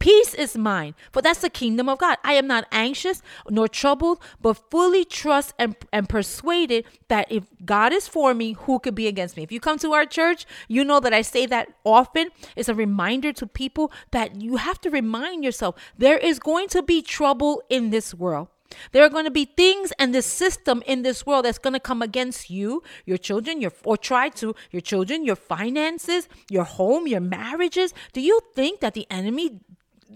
Peace 0.00 0.32
is 0.32 0.56
mine, 0.56 0.94
for 1.12 1.20
that's 1.20 1.42
the 1.42 1.50
kingdom 1.50 1.86
of 1.86 1.98
God. 1.98 2.16
I 2.24 2.32
am 2.32 2.46
not 2.46 2.66
anxious 2.72 3.20
nor 3.50 3.68
troubled, 3.68 4.22
but 4.40 4.54
fully 4.70 5.04
trust 5.04 5.52
and, 5.58 5.76
and 5.92 6.08
persuaded 6.08 6.86
that 7.08 7.30
if 7.30 7.44
God 7.66 7.92
is 7.92 8.08
for 8.08 8.32
me, 8.32 8.54
who 8.54 8.78
could 8.78 8.94
be 8.94 9.06
against 9.06 9.36
me? 9.36 9.42
If 9.42 9.52
you 9.52 9.60
come 9.60 9.78
to 9.80 9.92
our 9.92 10.06
church, 10.06 10.46
you 10.68 10.84
know 10.84 11.00
that 11.00 11.12
I 11.12 11.20
say 11.20 11.44
that 11.46 11.68
often. 11.84 12.30
It's 12.56 12.70
a 12.70 12.74
reminder 12.74 13.34
to 13.34 13.46
people 13.46 13.92
that 14.10 14.40
you 14.40 14.56
have 14.56 14.80
to 14.80 14.90
remind 14.90 15.44
yourself 15.44 15.74
there 15.98 16.16
is 16.16 16.38
going 16.38 16.68
to 16.68 16.82
be 16.82 17.02
trouble 17.02 17.62
in 17.68 17.90
this 17.90 18.14
world. 18.14 18.48
There 18.92 19.04
are 19.04 19.08
going 19.08 19.24
to 19.24 19.30
be 19.30 19.44
things 19.44 19.92
and 19.98 20.14
the 20.14 20.22
system 20.22 20.82
in 20.86 21.02
this 21.02 21.26
world 21.26 21.44
that's 21.44 21.58
going 21.58 21.74
to 21.74 21.80
come 21.80 22.02
against 22.02 22.50
you, 22.50 22.82
your 23.04 23.18
children, 23.18 23.60
your 23.60 23.72
or 23.84 23.96
try 23.96 24.28
to 24.30 24.54
your 24.70 24.80
children, 24.80 25.24
your 25.24 25.36
finances, 25.36 26.28
your 26.48 26.64
home, 26.64 27.06
your 27.06 27.20
marriages. 27.20 27.92
Do 28.12 28.20
you 28.20 28.40
think 28.54 28.80
that 28.80 28.94
the 28.94 29.06
enemy 29.10 29.60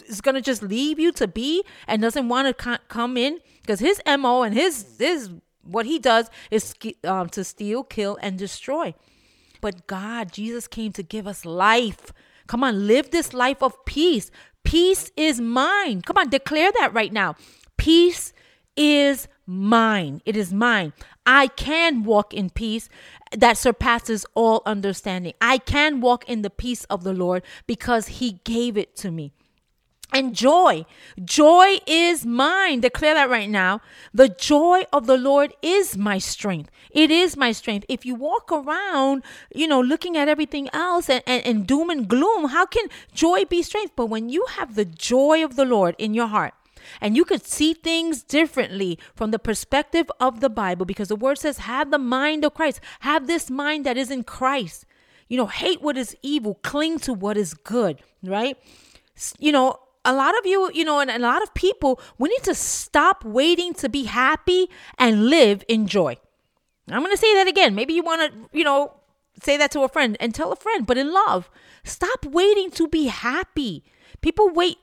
is 0.07 0.21
to 0.21 0.41
just 0.41 0.63
leave 0.63 0.99
you 0.99 1.13
to 1.13 1.27
be 1.27 1.65
and 1.87 2.03
doesn't 2.03 2.29
want 2.29 2.57
to 2.57 2.79
come 2.89 3.17
in 3.17 3.39
because 3.61 3.81
his 3.81 4.01
mo 4.07 4.43
and 4.43 4.55
his 4.55 4.97
his 4.99 5.31
what 5.63 5.87
he 5.87 5.99
does 5.99 6.31
is 6.51 6.75
um, 7.05 7.29
to 7.29 7.43
steal 7.43 7.83
kill 7.83 8.19
and 8.21 8.39
destroy 8.39 8.95
but 9.61 9.87
god 9.87 10.33
jesus 10.33 10.67
came 10.67 10.93
to 10.93 11.03
give 11.03 11.27
us 11.27 11.45
life 11.45 12.13
come 12.47 12.63
on 12.63 12.87
live 12.87 13.11
this 13.11 13.33
life 13.33 13.63
of 13.63 13.85
peace 13.85 14.31
peace 14.63 15.11
is 15.17 15.41
mine 15.41 16.03
come 16.03 16.19
on 16.19 16.29
declare 16.29 16.71
that 16.73 16.93
right 16.93 17.13
now 17.13 17.35
peace 17.77 18.33
is 18.77 19.29
mine. 19.47 20.23
It 20.25 20.37
is 20.37 20.53
mine. 20.53 20.93
I 21.27 21.49
can 21.49 22.05
walk 22.05 22.35
in 22.35 22.51
peace 22.51 22.89
that 23.33 23.57
surpasses 23.59 24.27
all 24.35 24.63
understanding. 24.67 25.35
I 25.41 25.59
can 25.59 26.01
walk 26.01 26.29
in 26.29 26.43
the 26.43 26.51
peace 26.51 26.85
of 26.85 27.05
the 27.05 27.13
Lord 27.13 27.43
because 27.67 28.09
He 28.09 28.41
gave 28.45 28.77
it 28.77 28.97
to 28.97 29.11
me. 29.11 29.33
And 30.13 30.35
joy, 30.35 30.87
joy 31.25 31.79
is 31.87 32.25
mine. 32.25 32.81
Declare 32.81 33.15
that 33.15 33.31
right 33.31 33.51
now. 33.51 33.81
The 34.13 34.29
joy 34.29 34.83
of 34.93 35.07
the 35.07 35.17
Lord 35.17 35.55
is 35.61 35.97
my 35.97 36.19
strength. 36.19 36.71
It 36.91 37.11
is 37.11 37.37
my 37.37 37.51
strength. 37.51 37.85
If 37.89 38.07
you 38.07 38.15
walk 38.15 38.53
around, 38.53 39.25
you 39.53 39.67
know, 39.67 39.81
looking 39.81 40.17
at 40.17 40.29
everything 40.29 40.69
else 40.73 41.11
and, 41.11 41.23
and, 41.27 41.45
and 41.45 41.67
doom 41.67 41.91
and 41.91 42.07
gloom, 42.07 42.51
how 42.51 42.67
can 42.67 42.87
joy 43.13 43.45
be 43.45 43.63
strength? 43.63 43.95
But 43.97 44.07
when 44.07 44.29
you 44.29 44.47
have 44.51 44.77
the 44.77 44.85
joy 44.85 45.43
of 45.45 45.57
the 45.57 45.65
Lord 45.65 45.97
in 45.99 46.15
your 46.15 46.29
heart, 46.29 46.55
and 47.01 47.17
you 47.17 47.25
could 47.25 47.47
see 47.47 47.75
things 47.75 48.23
differently 48.23 48.99
from 49.15 49.31
the 49.31 49.39
perspective 49.39 50.11
of 50.21 50.41
the 50.41 50.51
Bible 50.51 50.87
because 50.87 51.09
the 51.09 51.17
word 51.17 51.39
says, 51.39 51.59
have 51.59 51.91
the 51.91 51.99
mind 51.99 52.45
of 52.45 52.55
Christ, 52.55 52.81
have 53.01 53.27
this 53.27 53.51
mind 53.51 53.87
that 53.87 53.97
is 53.97 54.11
in 54.11 54.23
Christ. 54.23 54.85
You 55.29 55.39
know, 55.39 55.47
hate 55.47 55.81
what 55.81 55.97
is 55.97 56.17
evil, 56.23 56.57
cling 56.57 56.99
to 57.01 57.15
what 57.15 57.37
is 57.37 57.55
good, 57.55 58.01
right? 58.23 58.59
You 59.39 59.53
know, 59.53 59.79
a 60.05 60.13
lot 60.13 60.37
of 60.39 60.47
you, 60.47 60.71
you 60.73 60.85
know, 60.85 61.01
and 61.01 61.11
a 61.11 61.19
lot 61.19 61.43
of 61.43 61.55
people, 61.55 62.01
we 62.19 62.29
need 62.29 62.43
to 62.43 62.55
stop 62.55 63.25
waiting 63.25 63.75
to 63.75 63.89
be 63.89 64.05
happy 64.05 64.69
and 64.99 65.27
live 65.27 65.65
in 65.69 65.87
joy. 65.87 66.17
I'm 66.89 67.01
going 67.01 67.13
to 67.13 67.21
say 67.21 67.33
that 67.35 67.49
again. 67.49 67.75
Maybe 67.75 67.95
you 67.95 68.03
want 68.03 68.33
to, 68.33 68.59
you 68.59 68.65
know, 68.65 68.93
say 69.43 69.57
that 69.57 69.71
to 69.73 69.81
a 69.81 69.89
friend 69.89 70.17
and 70.21 70.35
tell 70.35 70.53
a 70.53 70.57
friend, 70.57 70.87
but 70.87 70.99
in 70.99 71.13
love. 71.13 71.51
Stop 71.83 72.27
waiting 72.27 72.71
to 72.73 72.89
be 72.89 73.07
happy. 73.07 73.85
People 74.21 74.51
wait 74.51 74.79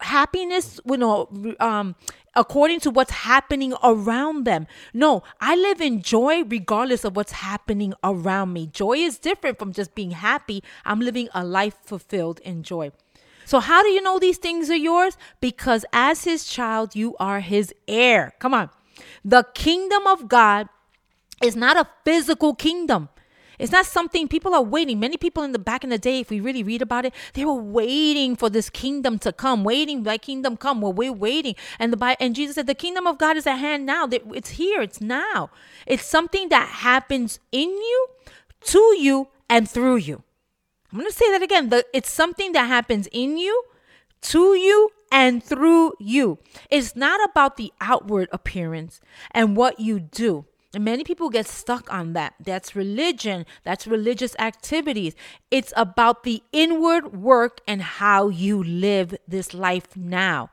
happiness, 0.00 0.80
you 0.84 0.96
know, 0.96 1.28
um, 1.60 1.94
according 2.34 2.80
to 2.80 2.90
what's 2.90 3.10
happening 3.10 3.74
around 3.82 4.44
them. 4.44 4.66
No, 4.92 5.22
I 5.40 5.54
live 5.54 5.80
in 5.80 6.02
joy 6.02 6.44
regardless 6.44 7.04
of 7.04 7.16
what's 7.16 7.32
happening 7.32 7.94
around 8.02 8.52
me. 8.52 8.66
Joy 8.66 8.94
is 8.98 9.18
different 9.18 9.58
from 9.58 9.72
just 9.72 9.94
being 9.94 10.12
happy. 10.12 10.62
I'm 10.84 11.00
living 11.00 11.28
a 11.34 11.44
life 11.44 11.76
fulfilled 11.82 12.40
in 12.40 12.62
joy. 12.62 12.92
So, 13.52 13.60
how 13.60 13.82
do 13.82 13.90
you 13.90 14.00
know 14.00 14.18
these 14.18 14.38
things 14.38 14.70
are 14.70 14.74
yours? 14.74 15.18
Because 15.38 15.84
as 15.92 16.24
his 16.24 16.46
child, 16.46 16.96
you 16.96 17.14
are 17.20 17.40
his 17.40 17.74
heir. 17.86 18.32
Come 18.38 18.54
on. 18.54 18.70
The 19.26 19.44
kingdom 19.52 20.06
of 20.06 20.26
God 20.26 20.70
is 21.42 21.54
not 21.54 21.76
a 21.76 21.86
physical 22.02 22.54
kingdom. 22.54 23.10
It's 23.58 23.70
not 23.70 23.84
something 23.84 24.26
people 24.26 24.54
are 24.54 24.62
waiting. 24.62 24.98
Many 24.98 25.18
people 25.18 25.42
in 25.42 25.52
the 25.52 25.58
back 25.58 25.84
in 25.84 25.90
the 25.90 25.98
day, 25.98 26.20
if 26.20 26.30
we 26.30 26.40
really 26.40 26.62
read 26.62 26.80
about 26.80 27.04
it, 27.04 27.12
they 27.34 27.44
were 27.44 27.52
waiting 27.52 28.36
for 28.36 28.48
this 28.48 28.70
kingdom 28.70 29.18
to 29.18 29.34
come, 29.34 29.64
waiting, 29.64 30.04
thy 30.04 30.16
kingdom 30.16 30.56
come. 30.56 30.80
Well, 30.80 30.94
we're 30.94 31.12
waiting. 31.12 31.54
And 31.78 31.92
the 31.92 31.98
Bible, 31.98 32.16
and 32.20 32.34
Jesus 32.34 32.54
said, 32.54 32.66
the 32.66 32.74
kingdom 32.74 33.06
of 33.06 33.18
God 33.18 33.36
is 33.36 33.46
at 33.46 33.56
hand 33.56 33.84
now. 33.84 34.08
It's 34.10 34.52
here. 34.52 34.80
It's 34.80 35.02
now. 35.02 35.50
It's 35.86 36.06
something 36.06 36.48
that 36.48 36.68
happens 36.68 37.38
in 37.52 37.68
you, 37.68 38.08
to 38.62 38.96
you, 38.98 39.28
and 39.50 39.68
through 39.68 39.96
you. 39.96 40.22
I'm 40.92 40.98
going 40.98 41.10
to 41.10 41.16
say 41.16 41.30
that 41.30 41.42
again. 41.42 41.70
The, 41.70 41.86
it's 41.94 42.10
something 42.10 42.52
that 42.52 42.66
happens 42.66 43.08
in 43.12 43.38
you, 43.38 43.64
to 44.22 44.54
you, 44.54 44.90
and 45.10 45.42
through 45.42 45.94
you. 45.98 46.38
It's 46.70 46.94
not 46.94 47.18
about 47.30 47.56
the 47.56 47.72
outward 47.80 48.28
appearance 48.30 49.00
and 49.30 49.56
what 49.56 49.80
you 49.80 50.00
do. 50.00 50.44
And 50.74 50.84
many 50.84 51.02
people 51.02 51.30
get 51.30 51.46
stuck 51.46 51.92
on 51.92 52.12
that. 52.12 52.34
That's 52.40 52.76
religion, 52.76 53.46
that's 53.64 53.86
religious 53.86 54.36
activities. 54.38 55.14
It's 55.50 55.72
about 55.76 56.24
the 56.24 56.42
inward 56.52 57.14
work 57.14 57.60
and 57.66 57.82
how 57.82 58.28
you 58.28 58.62
live 58.62 59.14
this 59.26 59.54
life 59.54 59.96
now. 59.96 60.50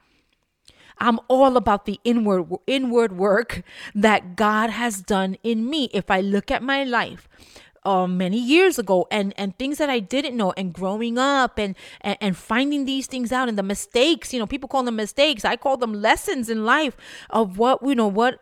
I'm 1.01 1.19
all 1.29 1.55
about 1.55 1.85
the 1.85 1.99
inward 2.03 2.49
inward 2.67 3.17
work 3.17 3.63
that 3.95 4.35
God 4.35 4.69
has 4.69 5.01
done 5.01 5.37
in 5.43 5.69
me. 5.69 5.89
If 5.93 6.11
I 6.11 6.19
look 6.19 6.51
at 6.51 6.61
my 6.61 6.83
life, 6.83 7.29
uh, 7.83 8.07
many 8.07 8.39
years 8.39 8.79
ago 8.79 9.07
and 9.11 9.33
and 9.37 9.57
things 9.57 9.77
that 9.77 9.89
I 9.89 9.99
didn't 9.99 10.35
know 10.35 10.53
and 10.57 10.73
growing 10.73 11.17
up 11.17 11.57
and, 11.57 11.75
and 12.01 12.17
and 12.21 12.37
finding 12.37 12.85
these 12.85 13.07
things 13.07 13.31
out 13.31 13.49
and 13.49 13.57
the 13.57 13.63
mistakes 13.63 14.33
you 14.33 14.39
know 14.39 14.47
people 14.47 14.69
call 14.69 14.83
them 14.83 14.95
mistakes 14.95 15.45
I 15.45 15.55
call 15.55 15.77
them 15.77 15.93
lessons 15.93 16.49
in 16.49 16.65
life 16.65 16.95
of 17.29 17.57
what 17.57 17.81
you 17.83 17.95
know 17.95 18.07
what 18.07 18.39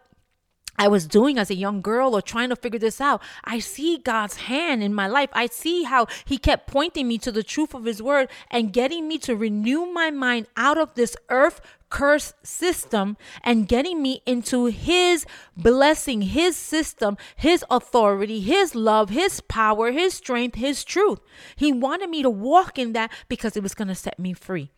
I 0.80 0.88
was 0.88 1.08
doing 1.08 1.40
as 1.40 1.50
a 1.50 1.56
young 1.56 1.82
girl 1.82 2.16
or 2.16 2.22
trying 2.22 2.50
to 2.50 2.56
figure 2.56 2.80
this 2.80 3.02
out. 3.02 3.22
I 3.44 3.58
see 3.58 3.98
God's 3.98 4.38
hand 4.38 4.84
in 4.84 4.94
my 4.94 5.08
life. 5.08 5.30
I 5.34 5.48
see 5.48 5.84
how 5.84 6.06
He 6.26 6.38
kept 6.38 6.68
pointing 6.68 7.08
me 7.08 7.18
to 7.20 7.32
the 7.32 7.42
truth 7.42 7.74
of 7.74 7.86
His 7.86 8.02
word 8.02 8.30
and 8.52 8.72
getting 8.72 9.08
me 9.08 9.18
to 9.20 9.36
renew 9.36 9.88
my 9.88 10.12
mind 10.12 10.48
out 10.56 10.78
of 10.78 10.94
this 10.94 11.18
earth 11.30 11.62
curse 11.90 12.34
system 12.44 13.18
and 13.44 13.68
getting 13.68 14.02
me 14.02 14.22
into 14.26 14.66
His 14.66 15.26
blessing, 15.56 16.22
His 16.22 16.56
system, 16.56 17.18
His 17.36 17.64
authority, 17.70 18.40
His 18.42 18.76
love, 18.76 19.10
His 19.10 19.42
power, 19.42 19.92
His 19.92 20.14
strength, 20.14 20.56
His 20.56 20.84
truth. 20.84 21.20
He 21.56 21.72
wanted 21.72 22.10
me 22.10 22.22
to 22.22 22.30
walk 22.30 22.78
in 22.78 22.94
that 22.94 23.12
because 23.28 23.56
it 23.56 23.64
was 23.64 23.74
going 23.74 23.88
to 23.88 23.96
set 23.96 24.20
me 24.20 24.34
free. 24.34 24.72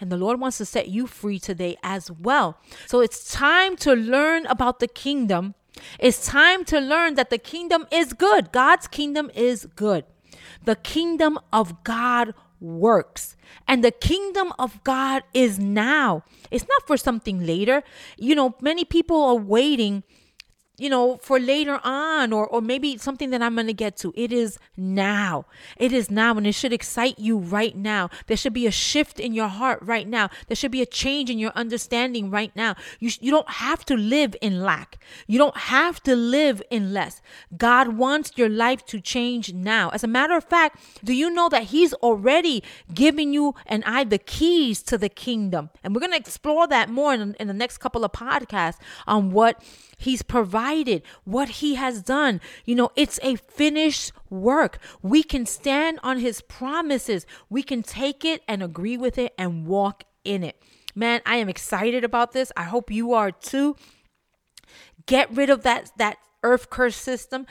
And 0.00 0.10
the 0.10 0.16
Lord 0.16 0.40
wants 0.40 0.58
to 0.58 0.64
set 0.64 0.88
you 0.88 1.06
free 1.06 1.38
today 1.38 1.76
as 1.82 2.10
well. 2.10 2.58
So 2.86 3.00
it's 3.00 3.30
time 3.32 3.76
to 3.76 3.94
learn 3.94 4.46
about 4.46 4.80
the 4.80 4.88
kingdom. 4.88 5.54
It's 5.98 6.26
time 6.26 6.64
to 6.66 6.80
learn 6.80 7.14
that 7.14 7.30
the 7.30 7.38
kingdom 7.38 7.86
is 7.92 8.12
good. 8.12 8.50
God's 8.52 8.88
kingdom 8.88 9.30
is 9.34 9.66
good. 9.76 10.04
The 10.64 10.76
kingdom 10.76 11.38
of 11.52 11.84
God 11.84 12.34
works. 12.60 13.36
And 13.68 13.82
the 13.84 13.90
kingdom 13.90 14.52
of 14.58 14.82
God 14.84 15.22
is 15.34 15.58
now. 15.58 16.24
It's 16.50 16.66
not 16.68 16.86
for 16.86 16.96
something 16.96 17.46
later. 17.46 17.82
You 18.16 18.34
know, 18.34 18.54
many 18.60 18.84
people 18.84 19.22
are 19.22 19.36
waiting 19.36 20.02
you 20.78 20.90
know, 20.90 21.16
for 21.18 21.38
later 21.38 21.80
on 21.84 22.32
or 22.32 22.46
or 22.46 22.60
maybe 22.60 22.98
something 22.98 23.30
that 23.30 23.42
I'm 23.42 23.54
going 23.54 23.66
to 23.66 23.72
get 23.72 23.96
to. 23.98 24.12
It 24.16 24.32
is 24.32 24.58
now. 24.76 25.46
It 25.76 25.92
is 25.92 26.10
now 26.10 26.36
and 26.36 26.46
it 26.46 26.52
should 26.52 26.72
excite 26.72 27.18
you 27.18 27.38
right 27.38 27.76
now. 27.76 28.10
There 28.26 28.36
should 28.36 28.52
be 28.52 28.66
a 28.66 28.70
shift 28.70 29.18
in 29.18 29.32
your 29.32 29.48
heart 29.48 29.78
right 29.82 30.06
now. 30.06 30.28
There 30.48 30.56
should 30.56 30.72
be 30.72 30.82
a 30.82 30.86
change 30.86 31.30
in 31.30 31.38
your 31.38 31.52
understanding 31.54 32.30
right 32.30 32.54
now. 32.54 32.76
You 33.00 33.10
you 33.20 33.30
don't 33.30 33.48
have 33.48 33.84
to 33.86 33.96
live 33.96 34.36
in 34.40 34.62
lack. 34.62 34.98
You 35.26 35.38
don't 35.38 35.56
have 35.56 36.02
to 36.04 36.14
live 36.14 36.62
in 36.70 36.92
less. 36.92 37.22
God 37.56 37.96
wants 37.96 38.32
your 38.36 38.48
life 38.48 38.84
to 38.86 39.00
change 39.00 39.52
now. 39.52 39.88
As 39.90 40.04
a 40.04 40.08
matter 40.08 40.36
of 40.36 40.44
fact, 40.44 40.80
do 41.02 41.12
you 41.12 41.30
know 41.30 41.48
that 41.48 41.64
he's 41.64 41.94
already 41.94 42.62
given 42.92 43.32
you 43.32 43.54
and 43.66 43.82
I 43.84 44.04
the 44.04 44.18
keys 44.18 44.82
to 44.84 44.98
the 44.98 45.08
kingdom? 45.08 45.70
And 45.82 45.94
we're 45.94 46.00
going 46.00 46.12
to 46.12 46.18
explore 46.18 46.66
that 46.68 46.88
more 46.88 47.14
in, 47.14 47.34
in 47.40 47.48
the 47.48 47.54
next 47.54 47.78
couple 47.78 48.04
of 48.04 48.12
podcasts 48.12 48.78
on 49.06 49.30
what 49.30 49.62
He's 49.96 50.22
provided 50.22 51.02
what 51.24 51.48
He 51.48 51.74
has 51.76 52.02
done. 52.02 52.40
You 52.64 52.74
know, 52.74 52.90
it's 52.96 53.18
a 53.22 53.36
finished 53.36 54.12
work. 54.28 54.78
We 55.02 55.22
can 55.22 55.46
stand 55.46 55.98
on 56.02 56.18
His 56.18 56.40
promises, 56.42 57.26
we 57.48 57.62
can 57.62 57.82
take 57.82 58.24
it 58.24 58.42
and 58.46 58.62
agree 58.62 58.96
with 58.96 59.18
it 59.18 59.32
and 59.38 59.66
walk 59.66 60.04
in 60.24 60.44
it. 60.44 60.60
Man, 60.94 61.20
I 61.26 61.36
am 61.36 61.48
excited 61.48 62.04
about 62.04 62.32
this. 62.32 62.52
I 62.56 62.64
hope 62.64 62.90
you 62.90 63.12
are 63.12 63.30
too. 63.30 63.76
Get 65.06 65.30
rid 65.30 65.50
of 65.50 65.62
that 65.62 65.90
that 65.98 66.18
earth 66.42 66.70
curse 66.70 66.96
system 66.96 67.46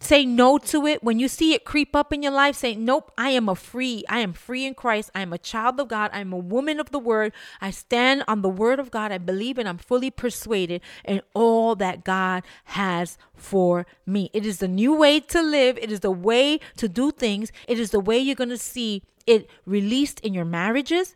say 0.00 0.24
no 0.24 0.58
to 0.58 0.86
it 0.86 1.02
when 1.02 1.18
you 1.18 1.28
see 1.28 1.54
it 1.54 1.64
creep 1.64 1.94
up 1.94 2.12
in 2.12 2.22
your 2.22 2.32
life 2.32 2.56
say 2.56 2.74
nope 2.74 3.12
i 3.16 3.30
am 3.30 3.48
a 3.48 3.54
free 3.54 4.04
i 4.08 4.18
am 4.20 4.32
free 4.32 4.66
in 4.66 4.74
christ. 4.74 5.10
I 5.14 5.20
am 5.22 5.32
a 5.32 5.38
child 5.38 5.78
of 5.78 5.88
god. 5.88 6.10
I'm 6.12 6.32
a 6.32 6.38
woman 6.38 6.80
of 6.80 6.90
the 6.90 6.98
word. 6.98 7.32
I 7.60 7.70
stand 7.70 8.24
on 8.26 8.42
the 8.42 8.48
word 8.48 8.78
of 8.80 8.90
god. 8.90 9.12
I 9.12 9.18
believe 9.18 9.58
and 9.58 9.68
i'm 9.68 9.78
fully 9.78 10.10
persuaded 10.10 10.80
in 11.04 11.20
all 11.34 11.76
that 11.76 12.04
god 12.04 12.42
has 12.64 13.18
for 13.34 13.86
me. 14.06 14.30
It 14.32 14.46
is 14.46 14.58
the 14.58 14.68
new 14.68 14.94
way 14.94 15.20
to 15.20 15.42
live. 15.42 15.78
It 15.78 15.92
is 15.92 16.00
the 16.00 16.10
way 16.10 16.60
to 16.76 16.88
do 16.88 17.10
things. 17.10 17.52
It 17.68 17.78
is 17.78 17.90
the 17.90 18.00
way 18.00 18.18
you're 18.18 18.34
going 18.34 18.50
to 18.50 18.58
see 18.58 19.02
it 19.26 19.48
released 19.66 20.20
in 20.20 20.34
your 20.34 20.44
marriages 20.44 21.14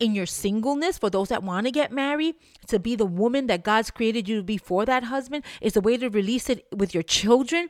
in 0.00 0.14
your 0.14 0.26
singleness, 0.26 0.98
for 0.98 1.10
those 1.10 1.28
that 1.28 1.42
want 1.42 1.66
to 1.66 1.70
get 1.70 1.92
married, 1.92 2.34
to 2.66 2.78
be 2.78 2.96
the 2.96 3.06
woman 3.06 3.46
that 3.46 3.62
God's 3.62 3.90
created 3.90 4.28
you 4.28 4.36
to 4.36 4.42
be 4.42 4.56
for 4.56 4.84
that 4.86 5.04
husband, 5.04 5.44
is 5.60 5.76
a 5.76 5.80
way 5.80 5.96
to 5.98 6.08
release 6.08 6.48
it 6.48 6.66
with 6.74 6.94
your 6.94 7.02
children. 7.02 7.68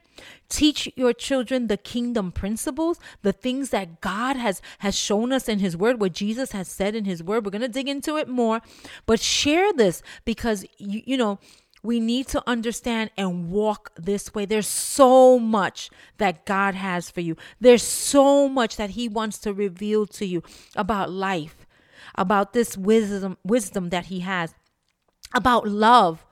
Teach 0.48 0.90
your 0.96 1.12
children 1.12 1.66
the 1.66 1.76
kingdom 1.76 2.32
principles, 2.32 2.98
the 3.22 3.32
things 3.32 3.70
that 3.70 4.00
God 4.00 4.36
has 4.36 4.62
has 4.78 4.96
shown 4.96 5.32
us 5.32 5.48
in 5.48 5.58
his 5.58 5.76
word, 5.76 6.00
what 6.00 6.12
Jesus 6.12 6.52
has 6.52 6.68
said 6.68 6.94
in 6.94 7.04
his 7.04 7.22
word. 7.22 7.44
We're 7.44 7.50
going 7.50 7.62
to 7.62 7.68
dig 7.68 7.88
into 7.88 8.16
it 8.16 8.28
more, 8.28 8.62
but 9.06 9.20
share 9.20 9.72
this 9.72 10.02
because 10.24 10.64
you, 10.78 11.02
you 11.04 11.16
know, 11.16 11.38
we 11.82 11.98
need 11.98 12.28
to 12.28 12.42
understand 12.46 13.10
and 13.16 13.50
walk 13.50 13.92
this 13.96 14.34
way. 14.34 14.44
There's 14.44 14.68
so 14.68 15.38
much 15.38 15.90
that 16.18 16.44
God 16.44 16.74
has 16.74 17.10
for 17.10 17.20
you. 17.20 17.36
There's 17.60 17.82
so 17.82 18.48
much 18.48 18.76
that 18.76 18.90
he 18.90 19.08
wants 19.08 19.38
to 19.38 19.54
reveal 19.54 20.06
to 20.06 20.26
you 20.26 20.42
about 20.76 21.10
life 21.10 21.59
about 22.14 22.52
this 22.52 22.76
wisdom 22.76 23.36
wisdom 23.44 23.90
that 23.90 24.06
he 24.06 24.20
has 24.20 24.54
about 25.34 25.66
love 25.66 26.24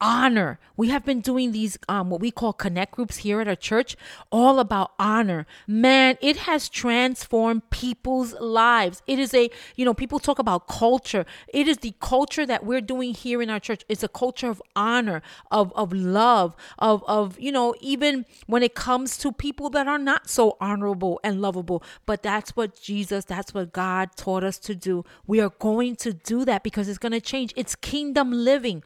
honor. 0.00 0.58
We 0.76 0.88
have 0.88 1.04
been 1.04 1.20
doing 1.20 1.52
these 1.52 1.78
um 1.88 2.10
what 2.10 2.20
we 2.20 2.30
call 2.30 2.52
connect 2.52 2.92
groups 2.92 3.18
here 3.18 3.40
at 3.40 3.48
our 3.48 3.56
church 3.56 3.96
all 4.30 4.58
about 4.58 4.92
honor. 4.98 5.46
Man, 5.66 6.18
it 6.20 6.36
has 6.38 6.68
transformed 6.68 7.68
people's 7.70 8.34
lives. 8.34 9.02
It 9.06 9.18
is 9.18 9.32
a, 9.32 9.50
you 9.74 9.84
know, 9.84 9.94
people 9.94 10.18
talk 10.18 10.38
about 10.38 10.68
culture. 10.68 11.24
It 11.48 11.66
is 11.66 11.78
the 11.78 11.94
culture 12.00 12.44
that 12.46 12.64
we're 12.64 12.80
doing 12.82 13.14
here 13.14 13.40
in 13.40 13.48
our 13.48 13.60
church. 13.60 13.84
It's 13.88 14.02
a 14.02 14.08
culture 14.08 14.50
of 14.50 14.62
honor, 14.74 15.22
of 15.50 15.72
of 15.74 15.92
love, 15.92 16.54
of 16.78 17.02
of, 17.06 17.38
you 17.40 17.52
know, 17.52 17.74
even 17.80 18.26
when 18.46 18.62
it 18.62 18.74
comes 18.74 19.16
to 19.18 19.32
people 19.32 19.70
that 19.70 19.88
are 19.88 19.98
not 19.98 20.28
so 20.28 20.56
honorable 20.60 21.20
and 21.24 21.40
lovable, 21.40 21.82
but 22.04 22.22
that's 22.22 22.54
what 22.54 22.80
Jesus, 22.80 23.24
that's 23.24 23.54
what 23.54 23.72
God 23.72 24.10
taught 24.16 24.44
us 24.44 24.58
to 24.60 24.74
do. 24.74 25.04
We 25.26 25.40
are 25.40 25.50
going 25.58 25.96
to 25.96 26.12
do 26.12 26.44
that 26.44 26.62
because 26.62 26.88
it's 26.88 26.98
going 26.98 27.12
to 27.12 27.20
change. 27.20 27.52
It's 27.56 27.74
kingdom 27.74 28.32
living. 28.32 28.82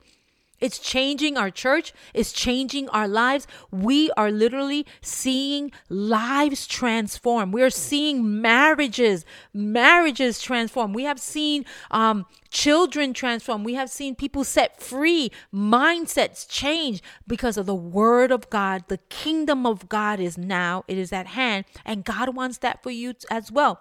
It's 0.61 0.79
changing 0.79 1.37
our 1.37 1.51
church, 1.51 1.92
it's 2.12 2.33
changing 2.33 2.88
our 2.90 3.09
lives. 3.09 3.46
We 3.70 4.11
are 4.16 4.31
literally 4.31 4.87
seeing 5.01 5.73
lives 5.88 6.66
transform. 6.66 7.53
We're 7.53 7.70
seeing 7.70 8.40
marriages, 8.40 9.25
marriages 9.55 10.40
transform. 10.40 10.92
We 10.92 11.05
have 11.05 11.18
seen 11.18 11.64
um, 11.90 12.27
children 12.51 13.14
transform. 13.14 13.64
We 13.64 13.75
have 13.75 13.90
seen 13.90 14.14
people 14.14 14.44
set 14.44 14.81
free, 14.81 15.31
mindsets 15.55 16.46
change 16.49 17.03
because 17.27 17.57
of 17.57 17.66
the 17.66 17.75
word 17.75 18.31
of 18.31 18.51
God. 18.51 18.85
The 18.88 18.99
kingdom 19.09 19.66
of 19.66 19.88
God 19.88 20.20
is 20.20 20.37
now, 20.37 20.85
it 20.88 20.99
is 20.99 21.12
at 21.12 21.29
hand, 21.29 21.64
and 21.85 22.05
God 22.05 22.35
wants 22.35 22.59
that 22.59 22.83
for 22.83 22.90
you 22.90 23.14
as 23.31 23.51
well. 23.51 23.81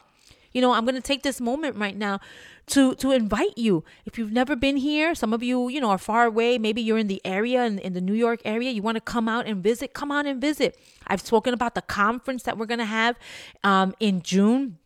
You 0.51 0.61
know, 0.61 0.73
I'm 0.73 0.85
going 0.85 0.95
to 0.95 1.01
take 1.01 1.23
this 1.23 1.39
moment 1.39 1.75
right 1.75 1.97
now 1.97 2.19
to 2.67 2.95
to 2.95 3.11
invite 3.11 3.57
you. 3.57 3.83
If 4.05 4.17
you've 4.17 4.31
never 4.31 4.55
been 4.55 4.77
here, 4.77 5.15
some 5.15 5.33
of 5.33 5.43
you, 5.43 5.69
you 5.69 5.81
know, 5.81 5.89
are 5.89 5.97
far 5.97 6.25
away, 6.25 6.57
maybe 6.57 6.81
you're 6.81 6.97
in 6.97 7.07
the 7.07 7.21
area 7.25 7.65
in, 7.65 7.79
in 7.79 7.93
the 7.93 8.01
New 8.01 8.13
York 8.13 8.41
area, 8.45 8.71
you 8.71 8.81
want 8.81 8.95
to 8.95 9.01
come 9.01 9.27
out 9.27 9.45
and 9.47 9.63
visit, 9.63 9.93
come 9.93 10.11
on 10.11 10.25
and 10.25 10.39
visit. 10.41 10.77
I've 11.07 11.21
spoken 11.21 11.53
about 11.53 11.75
the 11.75 11.81
conference 11.81 12.43
that 12.43 12.57
we're 12.57 12.65
going 12.67 12.79
to 12.79 12.85
have 12.85 13.15
um, 13.63 13.93
in 13.99 14.21
June 14.21 14.77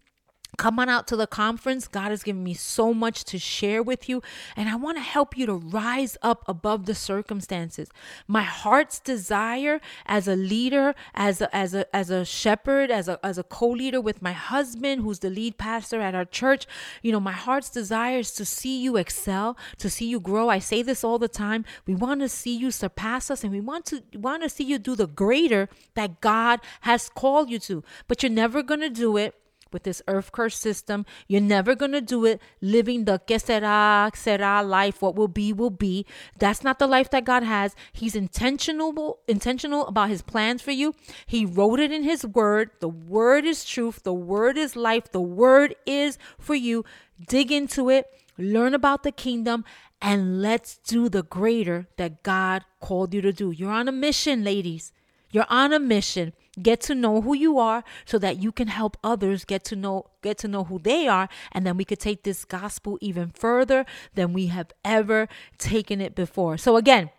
Come 0.58 0.78
on 0.78 0.88
out 0.88 1.08
to 1.08 1.16
the 1.16 1.26
conference. 1.26 1.88
God 1.88 2.12
has 2.12 2.22
given 2.22 2.44
me 2.44 2.54
so 2.54 2.94
much 2.94 3.24
to 3.26 3.40
share 3.40 3.82
with 3.82 4.08
you, 4.08 4.22
and 4.56 4.70
I 4.70 4.76
want 4.76 4.98
to 4.98 5.04
help 5.04 5.36
you 5.36 5.48
to 5.48 5.56
rise 5.56 6.16
up 6.22 6.44
above 6.48 6.86
the 6.86 6.94
circumstances. 6.94 7.90
My 8.28 8.44
heart's 8.44 9.00
desire 9.00 9.82
as 10.06 10.28
a 10.28 10.36
leader, 10.36 10.94
as 11.16 11.42
a, 11.42 11.54
as 11.56 11.74
a 11.74 11.96
as 11.96 12.12
a 12.12 12.24
shepherd, 12.24 12.92
as 12.92 13.08
a 13.08 13.20
as 13.26 13.40
a 13.40 13.44
co-leader 13.44 14.00
with 14.00 14.22
my 14.22 14.34
husband, 14.34 15.02
who's 15.02 15.20
the 15.20 15.32
lead 15.32 15.58
pastor 15.58 16.02
at 16.02 16.14
our 16.14 16.26
church. 16.26 16.68
You 17.02 17.12
know, 17.12 17.20
my 17.20 17.32
heart's 17.32 17.72
desire 17.72 18.20
is 18.20 18.32
to 18.34 18.46
see 18.46 18.80
you 18.80 18.96
excel, 18.96 19.58
to 19.80 19.90
see 19.90 20.06
you 20.06 20.20
grow. 20.20 20.50
I 20.50 20.60
say 20.60 20.84
this 20.84 21.04
all 21.04 21.18
the 21.18 21.28
time. 21.28 21.66
We 21.88 21.96
want 21.96 22.22
to 22.22 22.30
see 22.30 22.56
you 22.56 22.70
surpass 22.70 23.32
us, 23.32 23.44
and 23.44 23.52
we 23.52 23.60
want 23.60 23.86
to 23.88 24.04
want 24.14 24.44
to 24.44 24.50
see 24.50 24.66
you 24.66 24.78
do 24.78 24.96
the 24.96 25.08
greater 25.08 25.68
that 25.96 26.22
God 26.22 26.60
has 26.82 27.10
called 27.10 27.50
you 27.50 27.58
to. 27.60 27.84
But 28.08 28.22
you're 28.22 28.32
never 28.32 28.62
gonna 28.62 28.92
do 28.92 29.18
it 29.18 29.34
with 29.74 29.84
this 29.84 30.02
earth 30.08 30.32
curse 30.32 30.58
system. 30.58 31.06
You're 31.28 31.42
never 31.42 31.76
going 31.76 31.92
to 31.92 32.02
do 32.02 32.26
it 32.26 32.42
living 32.62 33.06
the 33.06 33.20
que 33.20 33.38
será, 33.38 34.12
será 34.14 34.68
life. 34.68 35.02
What 35.02 35.16
will 35.16 35.28
be, 35.28 35.52
will 35.52 35.70
be. 35.70 36.06
That's 36.40 36.64
not 36.64 36.80
the 36.80 36.88
life 36.88 37.10
that 37.10 37.26
God 37.26 37.44
has. 37.44 37.76
He's 37.92 38.16
intentional, 38.16 39.20
intentional 39.28 39.88
about 39.88 40.10
his 40.10 40.22
plans 40.22 40.62
for 40.62 40.72
you. 40.72 40.94
He 41.26 41.46
wrote 41.46 41.80
it 41.80 41.92
in 41.92 42.04
his 42.04 42.26
word. 42.26 42.72
The 42.80 42.90
word 42.90 43.46
is 43.46 43.66
truth. 43.66 44.04
The 44.04 44.14
word 44.14 44.58
is 44.58 44.76
life. 44.76 45.12
The 45.12 45.22
word 45.22 45.76
is 45.86 46.18
for 46.40 46.56
you. 46.56 46.86
Dig 47.28 47.52
into 47.52 47.90
it. 47.90 48.08
Learn 48.38 48.74
about 48.74 49.04
the 49.04 49.12
kingdom 49.12 49.64
and 50.04 50.42
let's 50.42 50.78
do 50.80 51.08
the 51.08 51.24
greater 51.24 51.88
that 51.96 52.24
God 52.24 52.66
called 52.82 53.14
you 53.14 53.22
to 53.22 53.32
do. 53.32 53.52
You're 53.52 53.72
on 53.72 53.88
a 53.88 53.92
mission, 53.94 54.44
ladies. 54.44 54.92
You're 55.32 55.46
on 55.50 55.72
a 55.72 55.80
mission. 55.80 56.34
Get 56.62 56.82
to 56.82 56.96
know 56.96 57.22
who 57.22 57.34
you 57.34 57.58
are 57.58 57.84
so 58.06 58.20
that 58.20 58.38
you 58.38 58.52
can 58.52 58.68
help 58.68 58.96
others 59.04 59.44
get 59.44 59.64
to 59.66 59.76
know 59.76 60.12
get 60.22 60.38
to 60.40 60.48
know 60.48 60.66
who 60.66 60.78
they 60.78 61.08
are 61.08 61.28
and 61.52 61.66
then 61.66 61.76
we 61.78 61.84
could 61.84 62.00
take 62.00 62.24
this 62.24 62.46
gospel 62.46 62.98
even 63.02 63.30
further 63.30 63.86
than 64.14 64.34
we 64.34 64.48
have 64.48 64.72
ever 64.86 65.28
taken 65.58 66.00
it 66.00 66.14
before. 66.16 66.58
So 66.58 66.78
again, 66.78 67.10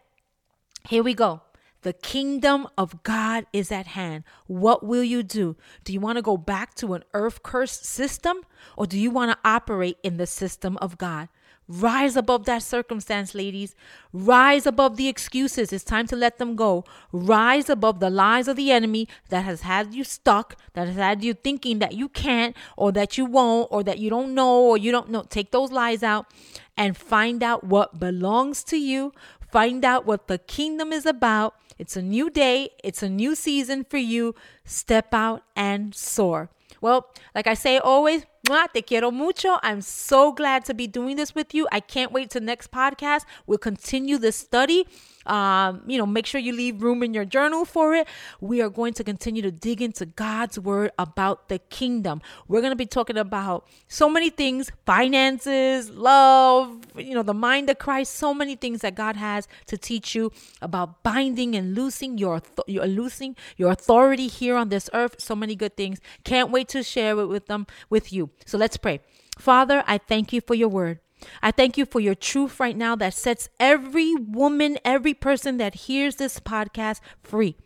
here 0.89 1.03
we 1.03 1.15
go. 1.15 1.43
The 1.83 1.93
kingdom 1.93 2.67
of 2.79 3.03
God 3.03 3.45
is 3.53 3.71
at 3.71 3.89
hand. 3.89 4.25
What 4.47 4.87
will 4.87 5.05
you 5.05 5.23
do? 5.23 5.57
Do 5.85 5.93
you 5.93 6.01
want 6.01 6.17
to 6.17 6.23
go 6.23 6.37
back 6.37 6.75
to 6.77 6.95
an 6.95 7.05
earth 7.13 7.43
cursed 7.43 7.85
system 7.85 8.39
or 8.77 8.87
do 8.87 8.99
you 8.99 9.11
want 9.11 9.33
to 9.33 9.49
operate 9.49 9.99
in 10.03 10.17
the 10.17 10.27
system 10.27 10.79
of 10.79 10.97
God? 10.97 11.29
Rise 11.67 12.15
above 12.15 12.45
that 12.45 12.63
circumstance, 12.63 13.35
ladies. 13.35 13.75
Rise 14.13 14.67
above 14.67 14.97
the 14.97 15.09
excuses. 15.09 15.73
It's 15.73 15.85
time 15.85 16.07
to 16.09 16.17
let 16.17 16.39
them 16.39 16.57
go. 16.57 16.85
Rise 17.11 17.71
above 17.71 18.01
the 18.01 18.11
lies 18.11 18.49
of 18.49 18.57
the 18.57 18.71
enemy 18.71 19.09
that 19.31 19.45
has 19.45 19.63
had 19.63 19.95
you 19.95 20.05
stuck, 20.05 20.57
that 20.75 20.87
has 20.89 20.97
had 20.97 21.25
you 21.25 21.33
thinking 21.33 21.79
that 21.79 21.95
you 21.95 22.09
can't, 22.09 22.55
or 22.77 22.93
that 22.93 23.17
you 23.17 23.25
won't, 23.25 23.69
or 23.71 23.83
that 23.83 23.99
you 23.99 24.11
don't 24.11 24.35
know, 24.35 24.61
or 24.61 24.77
you 24.77 24.93
don't 24.93 25.09
know. 25.09 25.23
Take 25.23 25.53
those 25.53 25.73
lies 25.73 26.03
out 26.03 26.27
and 26.77 26.97
find 26.97 27.43
out 27.43 27.65
what 27.65 27.99
belongs 27.99 28.63
to 28.65 28.77
you. 28.77 29.13
Find 29.51 29.85
out 29.85 30.05
what 30.05 30.29
the 30.29 30.39
kingdom 30.39 30.93
is 30.93 31.07
about. 31.07 31.55
It's 31.79 31.97
a 31.97 32.03
new 32.03 32.29
day, 32.29 32.71
it's 32.83 33.03
a 33.03 33.09
new 33.09 33.35
season 33.35 33.85
for 33.85 33.99
you. 33.99 34.35
Step 34.65 35.15
out 35.15 35.43
and 35.57 35.95
soar. 35.95 36.51
Well, 36.81 37.11
like 37.35 37.47
I 37.47 37.55
say 37.55 37.79
always, 37.79 38.27
te 38.73 38.83
quiero 38.83 39.11
mucho. 39.11 39.59
I'm 39.63 39.81
so 39.81 40.33
glad 40.33 40.65
to 40.67 40.75
be 40.75 40.87
doing 40.87 41.17
this 41.17 41.35
with 41.35 41.55
you. 41.55 41.67
I 41.73 41.81
can't 41.81 42.13
wait 42.13 42.31
to 42.31 42.41
next 42.41 42.71
podcast. 42.71 43.25
We'll 43.47 43.59
continue 43.59 44.19
this 44.19 44.37
study. 44.37 44.87
Um, 45.27 45.83
you 45.87 45.99
know, 45.99 46.07
make 46.07 46.27
sure 46.27 46.41
you 46.41 46.53
leave 46.53 46.83
room 46.83 47.03
in 47.03 47.15
your 47.15 47.25
journal 47.25 47.65
for 47.65 47.95
it. 47.95 48.07
We 48.41 48.61
are 48.63 48.69
going 48.69 48.95
to 48.95 49.05
continue 49.05 49.43
to 49.43 49.51
dig 49.51 49.81
into 49.83 50.07
God's 50.07 50.59
word 50.59 50.93
about 50.99 51.49
the 51.49 51.59
kingdom. 51.59 52.21
We're 52.49 52.61
going 52.61 52.73
to 52.73 52.77
be 52.77 52.87
talking 52.87 53.17
about 53.17 53.67
so 53.89 54.09
many 54.09 54.31
things 54.31 54.71
finances, 54.87 55.91
love, 55.91 56.85
you 56.97 57.15
know, 57.15 57.23
the 57.23 57.35
mind 57.35 57.71
of 57.71 57.79
Christ, 57.79 58.15
so 58.15 58.35
many 58.35 58.57
things 58.57 58.81
that 58.81 58.95
God 58.95 59.17
has 59.17 59.49
to 59.67 59.79
teach 59.79 60.15
you 60.15 60.33
about 60.61 61.03
binding 61.03 61.55
and 61.55 61.75
loosing 61.75 62.19
your, 62.19 62.43
your 62.67 62.87
loosing 62.87 63.37
your 63.57 63.71
authority 63.71 64.29
here 64.29 64.57
on 64.57 64.69
this 64.69 64.91
earth. 64.93 65.17
So 65.19 65.35
many 65.35 65.57
good 65.57 65.77
things. 65.77 66.01
Can't 66.25 66.51
wait 66.51 66.69
to 66.69 66.83
share 66.83 67.19
it 67.19 67.27
with 67.27 67.47
them 67.47 67.67
with 67.91 68.13
you. 68.13 68.31
So 68.47 68.59
let's 68.59 68.77
pray. 68.77 69.01
Father, 69.39 69.83
I 69.87 69.99
thank 69.99 70.33
you 70.33 70.41
for 70.41 70.55
your 70.55 70.69
word. 70.69 71.01
I 71.43 71.51
thank 71.51 71.77
you 71.77 71.87
for 71.87 72.01
your 72.01 72.15
truth 72.15 72.61
right 72.61 72.77
now 72.77 72.97
that 72.97 73.15
sets 73.15 73.49
every 73.59 74.15
woman, 74.15 74.79
every 74.85 75.15
person 75.15 75.57
that 75.59 75.75
hears 75.75 76.17
this 76.17 76.41
podcast 76.41 77.01
free. 77.23 77.57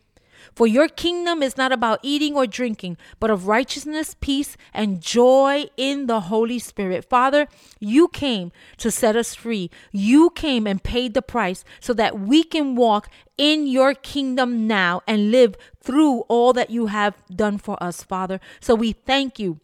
For 0.54 0.66
your 0.66 0.88
kingdom 0.88 1.42
is 1.42 1.56
not 1.56 1.72
about 1.72 2.00
eating 2.02 2.34
or 2.34 2.46
drinking, 2.46 2.96
but 3.20 3.30
of 3.30 3.46
righteousness, 3.46 4.16
peace, 4.20 4.56
and 4.72 5.00
joy 5.00 5.66
in 5.76 6.06
the 6.06 6.20
Holy 6.22 6.58
Spirit. 6.58 7.04
Father, 7.04 7.48
you 7.80 8.08
came 8.08 8.52
to 8.78 8.90
set 8.90 9.16
us 9.16 9.34
free. 9.34 9.70
You 9.92 10.30
came 10.30 10.66
and 10.66 10.82
paid 10.82 11.14
the 11.14 11.22
price 11.22 11.64
so 11.80 11.92
that 11.94 12.18
we 12.18 12.42
can 12.42 12.76
walk 12.76 13.08
in 13.36 13.66
your 13.66 13.94
kingdom 13.94 14.66
now 14.66 15.02
and 15.06 15.30
live 15.30 15.56
through 15.82 16.20
all 16.28 16.52
that 16.52 16.70
you 16.70 16.86
have 16.86 17.14
done 17.34 17.58
for 17.58 17.80
us, 17.82 18.02
Father. 18.02 18.40
So 18.60 18.74
we 18.74 18.92
thank 18.92 19.38
you 19.38 19.60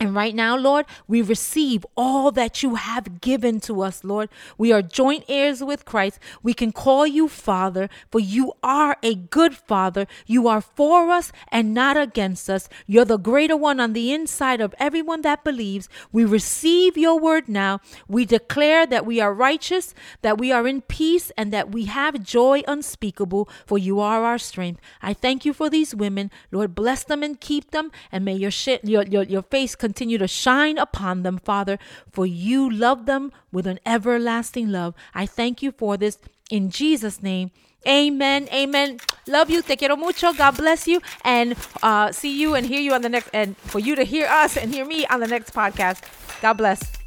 and 0.00 0.14
right 0.14 0.34
now, 0.34 0.56
Lord, 0.56 0.86
we 1.08 1.22
receive 1.22 1.84
all 1.96 2.30
that 2.30 2.62
you 2.62 2.76
have 2.76 3.20
given 3.20 3.58
to 3.62 3.82
us, 3.82 4.04
Lord. 4.04 4.28
We 4.56 4.70
are 4.72 4.80
joint 4.80 5.24
heirs 5.28 5.62
with 5.62 5.84
Christ. 5.84 6.20
We 6.40 6.54
can 6.54 6.70
call 6.70 7.04
you 7.04 7.26
Father, 7.26 7.88
for 8.10 8.20
you 8.20 8.52
are 8.62 8.96
a 9.02 9.16
good 9.16 9.56
Father. 9.56 10.06
You 10.24 10.46
are 10.46 10.60
for 10.60 11.10
us 11.10 11.32
and 11.50 11.74
not 11.74 11.96
against 11.96 12.48
us. 12.48 12.68
You're 12.86 13.04
the 13.04 13.18
greater 13.18 13.56
one 13.56 13.80
on 13.80 13.92
the 13.92 14.12
inside 14.12 14.60
of 14.60 14.72
everyone 14.78 15.22
that 15.22 15.42
believes. 15.42 15.88
We 16.12 16.24
receive 16.24 16.96
your 16.96 17.18
word 17.18 17.48
now. 17.48 17.80
We 18.06 18.24
declare 18.24 18.86
that 18.86 19.04
we 19.04 19.20
are 19.20 19.34
righteous, 19.34 19.94
that 20.22 20.38
we 20.38 20.52
are 20.52 20.68
in 20.68 20.82
peace, 20.82 21.32
and 21.36 21.52
that 21.52 21.72
we 21.72 21.86
have 21.86 22.22
joy 22.22 22.62
unspeakable, 22.68 23.48
for 23.66 23.78
you 23.78 23.98
are 23.98 24.24
our 24.24 24.38
strength. 24.38 24.80
I 25.02 25.12
thank 25.12 25.44
you 25.44 25.52
for 25.52 25.68
these 25.68 25.92
women. 25.92 26.30
Lord, 26.52 26.76
bless 26.76 27.02
them 27.02 27.24
and 27.24 27.40
keep 27.40 27.72
them, 27.72 27.90
and 28.12 28.24
may 28.24 28.34
your, 28.34 28.52
sh- 28.52 28.84
your, 28.84 29.02
your, 29.02 29.24
your 29.24 29.42
face 29.42 29.74
continue 29.74 29.87
continue 29.88 30.18
to 30.18 30.28
shine 30.28 30.76
upon 30.76 31.22
them, 31.22 31.38
Father, 31.38 31.78
for 32.12 32.26
you 32.26 32.68
love 32.68 33.06
them 33.06 33.32
with 33.50 33.66
an 33.66 33.80
everlasting 33.86 34.68
love. 34.68 34.92
I 35.14 35.24
thank 35.24 35.62
you 35.62 35.72
for 35.72 35.96
this 35.96 36.18
in 36.50 36.68
Jesus' 36.68 37.22
name. 37.22 37.50
Amen. 37.86 38.48
Amen. 38.52 38.98
Love 39.26 39.48
you. 39.48 39.62
Te 39.62 39.76
quiero 39.76 39.96
mucho. 39.96 40.34
God 40.34 40.56
bless 40.58 40.86
you. 40.86 41.00
And 41.24 41.56
uh, 41.82 42.12
see 42.12 42.38
you 42.38 42.54
and 42.54 42.66
hear 42.66 42.80
you 42.80 42.92
on 42.92 43.00
the 43.00 43.08
next, 43.08 43.30
and 43.32 43.56
for 43.56 43.78
you 43.78 43.96
to 43.96 44.04
hear 44.04 44.26
us 44.26 44.58
and 44.58 44.74
hear 44.74 44.84
me 44.84 45.06
on 45.06 45.20
the 45.20 45.28
next 45.28 45.54
podcast. 45.54 46.02
God 46.42 46.54
bless. 46.54 46.97